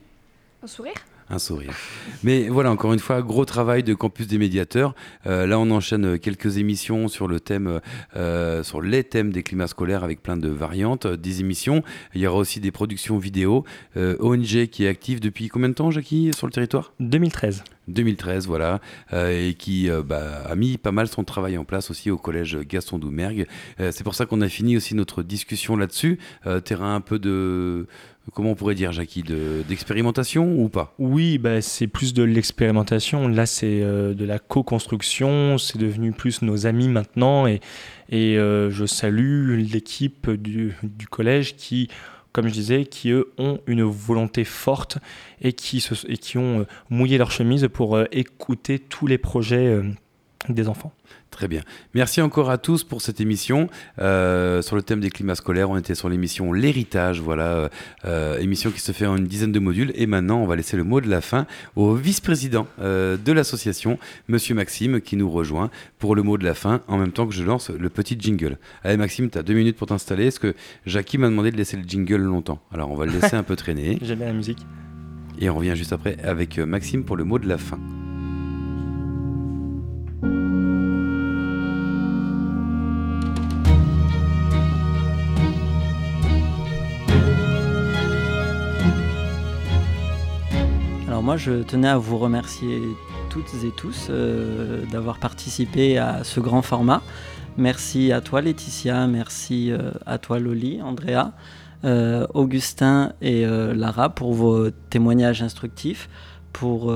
[0.62, 0.92] Un sourire
[1.30, 1.74] un sourire.
[2.22, 4.94] Mais voilà, encore une fois, gros travail de Campus des médiateurs.
[5.26, 7.80] Euh, là, on enchaîne quelques émissions sur le thème,
[8.16, 11.82] euh, sur les thèmes des climats scolaires avec plein de variantes, euh, des émissions.
[12.14, 13.64] Il y aura aussi des productions vidéo.
[13.96, 16.92] Euh, ONG qui est active depuis combien de temps, Jackie, sur le territoire?
[17.00, 17.64] 2013.
[17.88, 18.80] 2013, voilà,
[19.12, 22.18] euh, et qui euh, bah, a mis pas mal son travail en place aussi au
[22.18, 23.46] collège Gaston Doumergue.
[23.80, 26.18] Euh, c'est pour ça qu'on a fini aussi notre discussion là-dessus.
[26.46, 27.86] Euh, terrain un peu de,
[28.32, 30.94] comment on pourrait dire, Jackie, de- d'expérimentation ou pas?
[30.98, 33.28] Oui, bah, c'est plus de l'expérimentation.
[33.28, 35.58] Là, c'est euh, de la co-construction.
[35.58, 37.46] C'est devenu plus nos amis maintenant.
[37.46, 37.60] Et,
[38.12, 40.74] euh, je salue l'équipe du,
[41.10, 41.88] collège qui,
[42.32, 44.98] comme je disais, qui eux ont une volonté forte
[45.40, 45.84] et qui,
[46.36, 49.80] ont euh, mouillé leur chemise pour écouter tous les projets
[50.48, 50.92] des enfants.
[51.38, 51.62] Très bien.
[51.94, 53.68] Merci encore à tous pour cette émission
[54.00, 55.70] euh, sur le thème des climats scolaires.
[55.70, 57.68] On était sur l'émission L'héritage, voilà, euh,
[58.06, 59.92] euh, émission qui se fait en une dizaine de modules.
[59.94, 64.00] Et maintenant, on va laisser le mot de la fin au vice-président euh, de l'association,
[64.26, 65.70] Monsieur Maxime, qui nous rejoint
[66.00, 68.58] pour le mot de la fin, en même temps que je lance le petit jingle.
[68.82, 70.26] Allez, Maxime, tu as deux minutes pour t'installer.
[70.26, 72.60] Est-ce que Jackie m'a demandé de laisser le jingle longtemps?
[72.72, 73.96] Alors, on va le laisser un peu traîner.
[74.02, 74.66] J'aime bien la musique.
[75.38, 77.78] Et on revient juste après avec Maxime pour le mot de la fin.
[91.28, 92.80] Moi, je tenais à vous remercier
[93.28, 97.02] toutes et tous euh, d'avoir participé à ce grand format.
[97.58, 101.32] Merci à toi Laetitia, merci euh, à toi Loli, Andrea,
[101.84, 106.08] euh, Augustin et Lara pour vos témoignages instructifs,
[106.54, 106.90] pour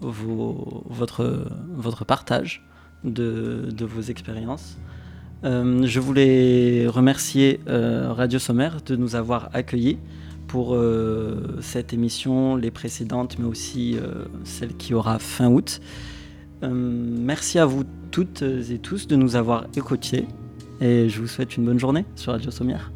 [0.00, 2.66] votre, partage
[3.04, 4.78] de, vos expériences.
[5.44, 9.98] Je voulais remercier Radio Sommaire de nous avoir accueillis
[10.52, 15.80] pour euh, cette émission, les précédentes, mais aussi euh, celle qui aura fin août.
[16.62, 20.26] Euh, merci à vous toutes et tous de nous avoir écoutés
[20.82, 22.92] et je vous souhaite une bonne journée sur Radio Sommière.